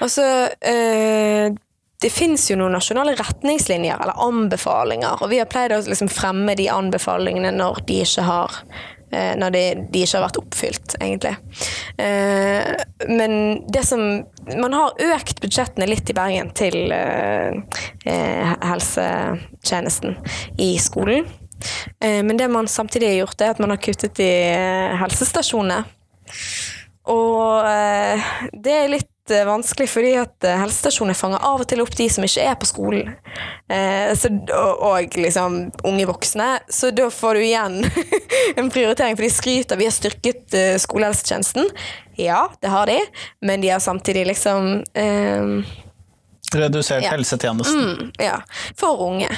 Altså, 0.00 0.24
eh, 0.62 1.52
det 2.00 2.10
fins 2.12 2.46
jo 2.50 2.56
noen 2.56 2.72
nasjonale 2.72 3.12
retningslinjer 3.18 4.00
eller 4.00 4.22
anbefalinger, 4.24 5.20
og 5.20 5.28
vi 5.32 5.40
har 5.40 5.48
pleid 5.50 5.74
å 5.76 5.82
liksom 5.84 6.08
fremme 6.12 6.54
de 6.56 6.70
anbefalingene 6.72 7.52
når 7.52 7.82
de 7.88 7.98
ikke 8.06 8.24
har 8.24 8.56
eh, 9.12 9.34
når 9.36 9.52
de, 9.52 9.64
de 9.92 10.04
ikke 10.04 10.16
har 10.16 10.24
vært 10.24 10.40
oppfylt, 10.40 10.96
egentlig. 11.00 11.34
Eh, 12.00 12.72
men 13.10 13.36
det 13.68 13.84
som 13.88 14.06
Man 14.56 14.74
har 14.74 14.96
økt 15.14 15.38
budsjettene 15.44 15.86
litt 15.86 16.10
i 16.10 16.16
Bergen 16.16 16.48
til 16.56 16.90
eh, 16.90 17.52
eh, 18.08 18.54
helsetjenesten 18.66 20.16
i 20.58 20.72
skolen. 20.82 21.28
Eh, 22.00 22.18
men 22.24 22.40
det 22.40 22.48
man 22.50 22.66
samtidig 22.66 23.12
har 23.12 23.20
gjort, 23.20 23.44
er 23.44 23.54
at 23.54 23.60
man 23.62 23.70
har 23.70 23.82
kuttet 23.84 24.18
i 24.24 24.32
eh, 24.48 24.96
helsestasjonene. 24.98 25.84
Og 27.10 27.68
det 28.64 28.74
er 28.74 28.92
litt 28.92 29.08
eh, 29.30 29.44
vanskelig 29.44 29.86
fordi 29.92 30.12
at 30.22 30.46
eh, 30.48 30.56
helsestasjoner 30.62 31.18
fanger 31.18 31.42
av 31.44 31.60
og 31.60 31.68
til 31.68 31.82
opp 31.84 31.92
de 31.98 32.06
som 32.12 32.24
ikke 32.24 32.46
er 32.48 32.56
på 32.60 32.68
skolen. 32.70 33.10
Eh, 33.68 34.14
så, 34.16 34.30
og, 34.56 34.80
og 34.88 35.18
liksom 35.20 35.58
unge 35.84 36.06
voksne. 36.08 36.48
Så 36.72 36.90
da 36.96 37.10
får 37.12 37.36
du 37.36 37.44
igjen 37.44 37.76
en 38.58 38.72
prioritering, 38.72 39.18
for 39.18 39.26
de 39.26 39.32
skryter 39.34 39.80
vi 39.80 39.90
har 39.90 39.94
styrket 39.98 40.56
eh, 40.56 40.78
skolehelsetjenesten. 40.80 41.68
Ja, 42.20 42.46
det 42.64 42.72
har 42.72 42.88
de, 42.90 42.98
men 43.44 43.60
de 43.62 43.74
har 43.74 43.84
samtidig 43.84 44.26
liksom 44.32 44.80
eh, 44.94 45.76
Redusert 46.50 47.04
Ja. 47.04 47.10
helsetjenesten. 47.10 47.84
Mm, 48.00 48.08
ja, 48.18 48.40
for 48.76 48.98
unge. 49.06 49.28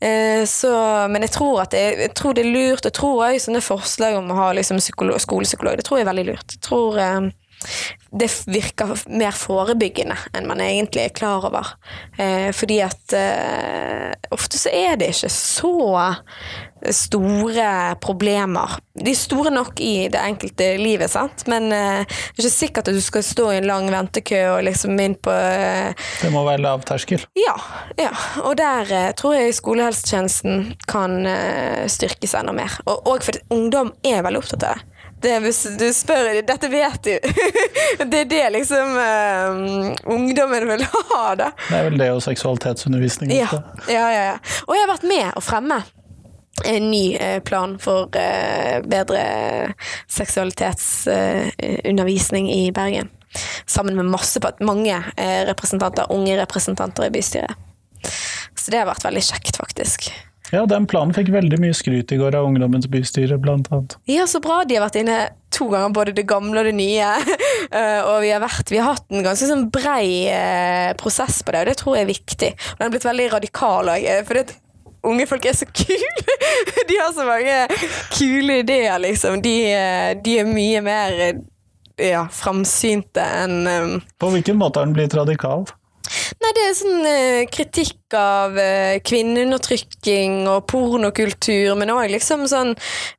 Eh, 0.00 0.44
så, 0.50 0.72
men 1.08 1.22
jeg 1.22 1.30
tror, 1.36 1.60
det, 1.70 1.82
jeg 2.00 2.14
tror 2.18 2.34
det 2.34 2.42
er 2.42 2.50
lurt. 2.50 2.88
Jeg 2.88 2.96
tror 2.96 3.20
også 3.28 3.44
sånne 3.46 3.60
forslag 3.62 4.16
om 4.18 4.32
å 4.34 4.38
ha 4.40 4.48
liksom 4.58 4.80
psykolog, 4.82 5.20
skolepsykolog, 5.22 5.78
det 5.78 5.86
tror 5.86 6.00
jeg 6.00 6.08
er 6.08 6.10
veldig 6.10 6.26
lurt. 6.32 6.56
Jeg 6.56 6.64
tror 6.66 6.98
eh, 6.98 7.28
det 8.10 8.30
virker 8.50 8.96
mer 9.06 9.36
forebyggende 9.36 10.16
enn 10.34 10.48
man 10.48 10.62
egentlig 10.64 11.04
er 11.04 11.14
klar 11.14 11.44
over. 11.46 11.74
Eh, 12.18 12.50
fordi 12.56 12.80
at 12.82 13.14
eh, 13.14 14.10
ofte 14.34 14.58
så 14.58 14.72
er 14.74 14.98
det 14.98 15.12
ikke 15.14 15.30
så 15.30 15.74
store 16.90 17.96
problemer. 18.00 18.78
De 18.96 19.12
er 19.12 19.18
store 19.18 19.52
nok 19.52 19.80
i 19.84 20.08
det 20.12 20.20
enkelte 20.20 20.72
livet, 20.80 21.12
sant? 21.12 21.44
men 21.50 21.68
eh, 21.72 22.02
det 22.02 22.40
er 22.40 22.46
ikke 22.46 22.54
sikkert 22.54 22.90
at 22.90 22.96
du 22.96 23.02
skal 23.04 23.24
stå 23.26 23.50
i 23.52 23.58
en 23.60 23.68
lang 23.68 23.90
ventekø 23.92 24.40
og 24.56 24.64
liksom 24.66 24.98
inn 25.02 25.16
på 25.20 25.34
eh, 25.34 25.92
Det 26.24 26.32
må 26.32 26.42
være 26.48 26.64
lav 26.64 26.84
terskel. 26.88 27.22
ja, 27.38 27.56
ja. 28.00 28.10
og 28.42 28.56
der 28.60 28.94
eh, 28.96 29.10
tror 29.18 29.36
jeg 29.36 29.58
skolehelsetjenesten 29.60 30.72
kan 30.90 31.20
eh, 31.28 31.86
styrkes 31.90 32.34
enda 32.40 32.56
mer. 32.56 32.80
Og, 32.86 33.06
og 33.06 33.28
fordi 33.28 33.44
ungdom 33.52 33.92
er 34.02 34.24
veldig 34.26 34.42
opptatt 34.42 34.66
av 34.72 34.80
det. 34.80 34.86
Det 35.20 35.34
hvis 35.44 35.60
du 35.78 35.92
spør 35.94 36.42
Dette 36.46 36.68
vet 36.72 37.04
du! 37.04 37.18
det 38.10 38.18
er 38.22 38.24
det 38.30 38.50
liksom 38.56 38.88
eh, 39.02 39.48
ungdommen 40.14 40.68
vil 40.68 40.84
ha, 40.84 41.34
da. 41.38 41.48
Det 41.68 41.76
er 41.76 41.84
vel 41.88 41.98
det 42.00 42.10
og 42.14 42.22
seksualitetsundervisning. 42.24 43.28
Ja, 43.36 43.48
ja, 43.88 44.12
ja, 44.14 44.22
ja. 44.32 44.38
Og 44.66 44.74
jeg 44.76 44.82
har 44.84 44.94
vært 44.94 45.10
med 45.10 45.26
å 45.36 45.40
fremme 45.44 45.78
en 46.66 46.90
ny 46.92 47.16
eh, 47.16 47.40
plan 47.44 47.78
for 47.80 48.16
eh, 48.18 48.80
bedre 48.84 49.22
seksualitetsundervisning 50.08 52.52
i 52.52 52.72
Bergen. 52.76 53.08
Sammen 53.70 53.96
med 53.96 54.04
masse, 54.10 54.40
mange 54.66 55.02
representanter, 55.46 56.04
unge 56.10 56.36
representanter 56.40 57.04
i 57.06 57.10
bystyret. 57.14 57.54
Så 58.58 58.70
det 58.72 58.78
har 58.80 58.90
vært 58.90 59.04
veldig 59.06 59.22
kjekt, 59.22 59.56
faktisk. 59.60 60.10
Ja, 60.50 60.64
den 60.66 60.86
planen 60.90 61.14
fikk 61.14 61.30
veldig 61.34 61.60
mye 61.62 61.74
skryt 61.76 62.12
i 62.12 62.18
går 62.18 62.34
av 62.38 62.48
Ungdommens 62.48 62.88
bystyre, 62.90 63.38
blant 63.38 63.70
annet. 63.70 63.96
Ja, 64.10 64.26
så 64.26 64.40
bra. 64.42 64.62
De 64.66 64.76
har 64.76 64.84
vært 64.86 64.98
inne 64.98 65.18
to 65.54 65.68
ganger, 65.70 65.92
både 65.94 66.14
det 66.16 66.26
gamle 66.30 66.62
og 66.62 66.70
det 66.70 66.76
nye. 66.78 67.14
Eh, 67.70 68.00
og 68.02 68.24
vi 68.24 68.30
har, 68.32 68.40
vært, 68.42 68.70
vi 68.72 68.78
har 68.80 68.96
hatt 68.96 69.12
en 69.14 69.22
ganske 69.22 69.46
sånn 69.46 69.66
brei 69.70 70.24
eh, 70.26 70.88
prosess 70.98 71.36
på 71.46 71.52
det, 71.54 71.60
og 71.60 71.68
det 71.68 71.74
tror 71.78 71.94
jeg 71.94 72.02
er 72.02 72.08
viktig. 72.08 72.48
Den 72.56 72.82
har 72.82 72.90
blitt 72.90 73.06
veldig 73.06 73.26
radikal 73.34 73.90
òg. 73.92 74.06
For 74.26 74.40
unge 75.06 75.26
folk 75.30 75.46
er 75.46 75.54
så 75.54 75.68
kule! 75.82 76.24
De 76.88 76.96
har 76.98 77.12
så 77.14 77.26
mange 77.28 77.60
kule 78.16 78.58
ideer, 78.64 78.96
liksom. 79.04 79.38
De, 79.44 79.54
eh, 79.70 80.08
de 80.24 80.38
er 80.40 80.50
mye 80.50 80.82
mer 80.82 81.22
eh, 81.28 81.38
ja, 82.10 82.24
framsynte 82.32 83.22
enn 83.44 83.60
um... 83.68 83.94
På 84.18 84.32
hvilken 84.34 84.58
måte 84.58 84.80
har 84.80 84.88
den 84.88 84.96
blitt 84.96 85.14
radikal? 85.14 85.68
Nei, 86.38 86.52
det 86.54 86.62
er 86.62 86.76
sånn 86.78 87.06
eh, 87.08 87.48
kritikk 87.50 88.14
av 88.16 88.56
eh, 88.58 88.98
kvinneundertrykking 89.06 90.44
og 90.50 90.64
pornokultur, 90.70 91.74
men 91.78 91.92
òg 91.94 92.10
liksom 92.12 92.46
sånn 92.50 92.72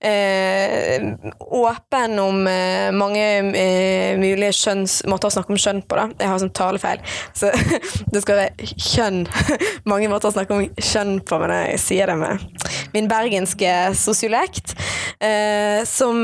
eh, 0.04 1.04
åpen 1.39 2.19
om 2.21 2.47
eh, 2.47 2.89
mange 2.95 3.26
eh, 3.52 4.19
mulige 4.19 4.54
kjønns... 4.56 5.02
måter 5.12 5.32
å 5.32 5.36
snakke 5.36 5.54
om 5.54 5.60
kjønn 5.60 5.82
på, 5.84 6.00
da. 6.00 6.08
Jeg 6.19 6.32
har 6.32 6.41
sånn 6.43 6.54
talefeil, 6.56 7.04
så 7.36 7.52
det 8.13 8.24
skal 8.24 8.41
være 8.43 8.71
kjønn. 8.71 9.24
mange 9.91 10.12
måter 10.12 10.32
å 10.32 10.36
snakke 10.36 10.56
om 10.56 10.82
kjønn 10.91 11.17
på, 11.28 11.41
men 11.43 11.56
jeg 11.74 11.84
sier 11.84 12.12
det 12.12 12.17
med 12.19 12.47
min 12.95 13.12
bergenske 13.12 13.76
sosiolekt. 14.00 14.76
Eh, 15.21 15.84
som, 15.88 16.17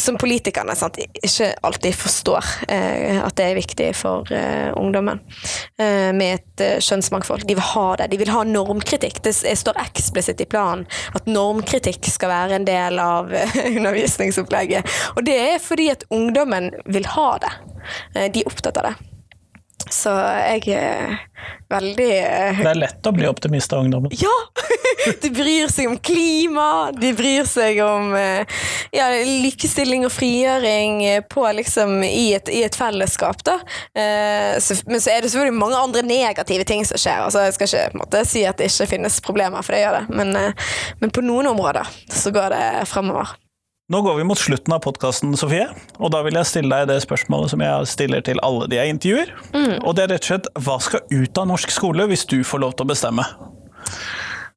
som 0.00 0.18
politikerne 0.20 0.74
sant, 0.78 0.98
ikke 1.22 1.52
alltid 1.66 1.96
forstår 1.96 2.52
at 2.72 3.34
det 3.36 3.44
er 3.44 3.58
viktig 3.58 3.88
for 3.96 4.28
ungdommen 4.78 5.20
med 6.12 6.34
et 6.34 6.64
eh, 6.64 6.80
kjønnsmangfold. 6.82 7.46
De 7.48 7.56
vil 7.56 7.68
ha 7.72 7.86
det. 7.96 8.10
De 8.12 8.18
vil 8.20 8.32
ha 8.32 8.42
normkritikk. 8.44 9.22
Det 9.24 9.34
står 9.34 9.80
eksplisitt 9.82 10.42
i 10.44 10.48
planen 10.48 10.84
at 11.16 11.28
normkritikk 11.30 12.08
skal 12.12 12.32
være 12.32 12.58
en 12.58 12.68
del 12.68 13.00
av 13.02 13.32
eh, 13.34 13.56
undervisningsopplegget. 13.76 14.98
Og 15.16 15.24
det 15.28 15.38
er 15.54 15.62
fordi 15.62 15.90
at 15.94 16.04
ungdommen 16.12 16.72
vil 16.86 17.08
ha 17.16 17.30
det. 17.42 17.54
Eh, 18.14 18.28
de 18.32 18.44
er 18.44 18.52
opptatt 18.52 18.82
av 18.82 18.90
det. 18.90 19.11
Så 19.90 20.12
jeg 20.12 20.76
er 20.76 21.18
veldig 21.72 22.10
eh, 22.18 22.60
Det 22.62 22.70
er 22.70 22.78
lett 22.78 23.08
å 23.08 23.12
bli 23.14 23.28
optimist 23.28 23.72
av 23.72 23.84
ungdommen. 23.84 24.12
ja! 24.16 24.34
De 25.22 25.32
bryr 25.34 25.66
seg 25.72 25.88
om 25.90 25.96
klima, 25.98 26.92
de 26.94 27.08
bryr 27.18 27.46
seg 27.50 27.80
om 27.82 28.12
eh, 28.14 28.60
ja, 28.94 29.08
likestilling 29.42 30.04
og 30.06 30.12
frigjøring 30.14 31.00
eh, 31.08 31.24
på, 31.26 31.42
liksom, 31.58 31.96
i, 32.06 32.28
et, 32.36 32.46
i 32.52 32.60
et 32.62 32.78
fellesskap. 32.78 33.42
Da. 33.42 33.56
Så, 34.62 34.76
men 34.86 35.02
så 35.02 35.10
er 35.10 35.24
det 35.24 35.32
selvfølgelig 35.32 35.58
mange 35.58 35.80
andre 35.80 36.04
negative 36.06 36.68
ting 36.68 36.86
som 36.86 37.00
skjer. 37.02 37.24
Altså, 37.24 37.42
jeg 37.48 37.56
skal 37.56 37.72
ikke 37.72 38.02
måte, 38.04 38.22
si 38.30 38.44
at 38.46 38.62
det 38.62 38.70
ikke 38.70 38.92
finnes 38.94 39.18
problemer, 39.26 39.66
for 39.66 39.74
det 39.74 39.82
gjør 39.82 39.98
det. 39.98 40.20
Men, 40.20 40.36
men 41.02 41.14
på 41.14 41.26
noen 41.26 41.50
områder 41.50 41.90
så 42.12 42.30
går 42.34 42.54
det 42.54 42.66
fremover. 42.92 43.34
Nå 43.92 44.00
går 44.00 44.14
vi 44.14 44.24
mot 44.24 44.38
slutten 44.38 44.72
av 44.72 44.78
podkasten, 44.86 45.34
Sofie, 45.36 45.66
og 46.00 46.14
da 46.14 46.22
vil 46.24 46.38
jeg 46.38 46.48
stille 46.48 46.72
deg 46.72 46.88
det 46.88 47.02
spørsmålet 47.04 47.52
som 47.52 47.60
jeg 47.60 47.88
stiller 47.90 48.22
til 48.24 48.38
alle 48.40 48.64
de 48.72 48.78
jeg 48.78 48.94
intervjuer. 48.94 49.32
Og 49.84 49.92
det 49.98 50.06
er 50.06 50.14
rett 50.14 50.24
og 50.24 50.30
slett 50.30 50.48
hva 50.64 50.76
skal 50.80 51.02
ut 51.12 51.40
av 51.42 51.50
norsk 51.50 51.74
skole 51.74 52.06
hvis 52.08 52.24
du 52.30 52.38
får 52.40 52.62
lov 52.62 52.72
til 52.78 52.86
å 52.86 52.88
bestemme? 52.88 53.26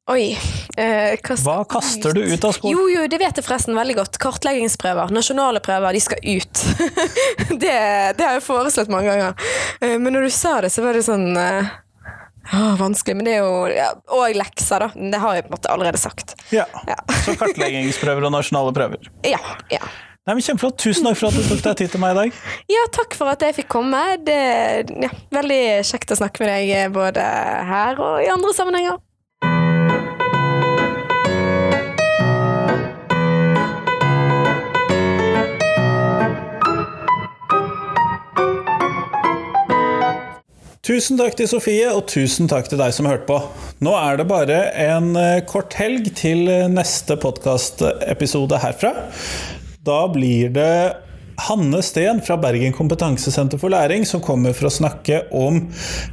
Oi. 0.08 0.38
Eh, 0.78 1.18
hva, 1.20 1.36
Hva 1.42 1.58
kaster 1.68 2.16
du 2.16 2.22
ut 2.22 2.48
av 2.48 2.54
skolen? 2.56 2.78
Jo, 2.78 2.86
jo, 2.94 3.04
det 3.12 3.18
vet 3.20 3.36
jeg 3.36 3.44
forresten 3.44 3.76
veldig 3.76 3.98
godt. 3.98 4.16
Kartleggingsprøver, 4.22 5.12
nasjonale 5.12 5.60
prøver, 5.60 5.98
de 5.98 6.04
skal 6.06 6.22
ut. 6.24 6.62
det, 7.64 7.78
det 8.16 8.22
har 8.22 8.38
jeg 8.38 8.44
foreslått 8.46 8.92
mange 8.92 9.10
ganger. 9.10 9.48
Eh, 9.82 9.98
men 9.98 10.16
når 10.16 10.30
du 10.30 10.32
sa 10.32 10.62
det, 10.64 10.72
så 10.72 10.86
var 10.86 10.96
det 10.96 11.04
sånn 11.10 11.28
eh, 11.36 11.74
å, 12.52 12.74
Vanskelig. 12.80 13.16
Men 13.18 13.28
det 13.28 13.36
er 13.36 13.44
jo 13.44 13.66
ja, 13.72 13.90
Og 14.14 14.36
lekser, 14.38 14.86
da. 14.86 14.90
Det 14.94 15.20
har 15.22 15.38
jeg 15.38 15.46
på 15.46 15.52
en 15.52 15.56
måte 15.58 15.72
allerede 15.72 16.00
sagt. 16.00 16.36
Ja, 16.54 16.66
Ja. 16.86 16.98
Så 17.24 17.34
kartleggingsprøver 17.38 18.28
og 18.28 18.36
nasjonale 18.36 18.74
prøver. 18.76 19.08
Ja. 19.34 19.40
ja. 19.72 19.82
Nei, 20.26 20.34
men 20.34 20.42
Kjempeflott. 20.42 20.80
Tusen 20.82 21.06
takk 21.06 21.20
for 21.20 21.30
at 21.30 21.36
du 21.38 21.46
tok 21.46 21.60
deg 21.62 21.76
tid 21.78 21.92
til 21.92 22.02
meg 22.02 22.16
i 22.16 22.18
dag. 22.18 22.38
Ja, 22.72 22.82
takk 22.94 23.14
for 23.14 23.30
at 23.30 23.44
jeg 23.46 23.54
fikk 23.60 23.68
komme. 23.76 24.00
Det 24.26 24.38
ja, 24.90 25.10
veldig 25.34 25.60
kjekt 25.86 26.10
å 26.10 26.18
snakke 26.18 26.42
med 26.42 26.50
deg 26.50 26.72
eh, 26.74 26.88
både 26.90 27.22
her 27.70 28.00
og 28.02 28.24
i 28.24 28.30
andre 28.32 28.54
sammenhenger. 28.56 28.98
Tusen 40.86 41.18
takk 41.18 41.34
til 41.34 41.48
Sofie, 41.50 41.86
og 41.90 42.04
tusen 42.06 42.46
takk 42.46 42.68
til 42.70 42.78
deg 42.78 42.92
som 42.94 43.08
hørte 43.10 43.26
på. 43.26 43.40
Nå 43.82 43.90
er 43.98 44.20
det 44.20 44.28
bare 44.30 44.58
en 44.84 45.16
eh, 45.18 45.40
kort 45.42 45.74
helg 45.80 46.12
til 46.14 46.44
eh, 46.46 46.68
neste 46.70 47.16
podkastepisode 47.18 48.60
herfra. 48.62 48.92
Da 49.82 49.98
blir 50.14 50.54
det 50.54 50.76
Hanne 51.48 51.82
Steen 51.82 52.22
fra 52.22 52.38
Bergen 52.38 52.70
kompetansesenter 52.76 53.58
for 53.58 53.74
læring, 53.74 54.06
som 54.06 54.22
kommer 54.22 54.54
for 54.54 54.70
å 54.70 54.74
snakke 54.76 55.24
om 55.34 55.64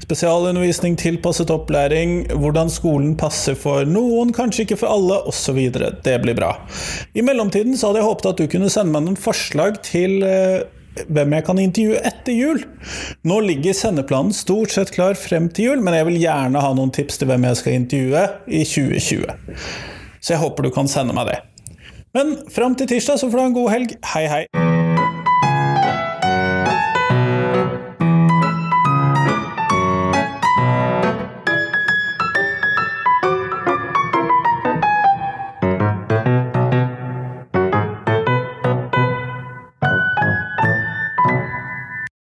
spesialundervisning, 0.07 0.97
tilpasset 0.97 1.53
opplæring, 1.53 2.23
hvordan 2.33 2.73
skolen 2.73 3.13
passer 3.19 3.53
for 3.53 3.85
noen, 3.85 4.33
kanskje 4.33 4.65
ikke 4.65 4.81
for 4.81 4.89
alle, 4.97 5.21
osv. 5.29 5.67
Det 6.01 6.17
blir 6.25 6.41
bra. 6.41 6.55
I 7.13 7.21
mellomtiden 7.21 7.77
så 7.77 7.91
hadde 7.91 8.01
jeg 8.01 8.09
håpet 8.09 8.33
at 8.33 8.41
du 8.41 8.49
kunne 8.57 8.73
sende 8.73 8.97
meg 8.97 9.05
noen 9.05 9.21
forslag 9.21 9.83
til 9.85 10.23
eh, 10.25 10.63
hvem 11.07 11.35
jeg 11.37 11.45
kan 11.47 11.61
intervjue 11.61 12.01
etter 12.05 12.35
jul. 12.37 12.63
Nå 13.27 13.39
ligger 13.47 13.77
sendeplanen 13.77 14.35
stort 14.35 14.73
sett 14.75 14.93
klar 14.95 15.17
frem 15.19 15.49
til 15.49 15.71
jul, 15.71 15.85
men 15.85 15.97
jeg 15.97 16.09
vil 16.09 16.21
gjerne 16.21 16.63
ha 16.63 16.73
noen 16.75 16.93
tips 16.93 17.21
til 17.21 17.31
hvem 17.31 17.47
jeg 17.49 17.61
skal 17.61 17.79
intervjue 17.79 18.25
i 18.47 18.65
2020. 18.67 19.57
Så 20.23 20.35
jeg 20.35 20.43
håper 20.43 20.67
du 20.67 20.73
kan 20.75 20.91
sende 20.91 21.15
meg 21.17 21.31
det. 21.31 21.39
Men 22.13 22.37
fram 22.53 22.77
til 22.77 22.87
tirsdag 22.93 23.19
så 23.19 23.29
får 23.29 23.39
du 23.39 23.43
ha 23.43 23.49
en 23.51 23.57
god 23.57 23.73
helg. 23.73 23.97
Hei, 24.13 24.27
hei. 24.29 24.62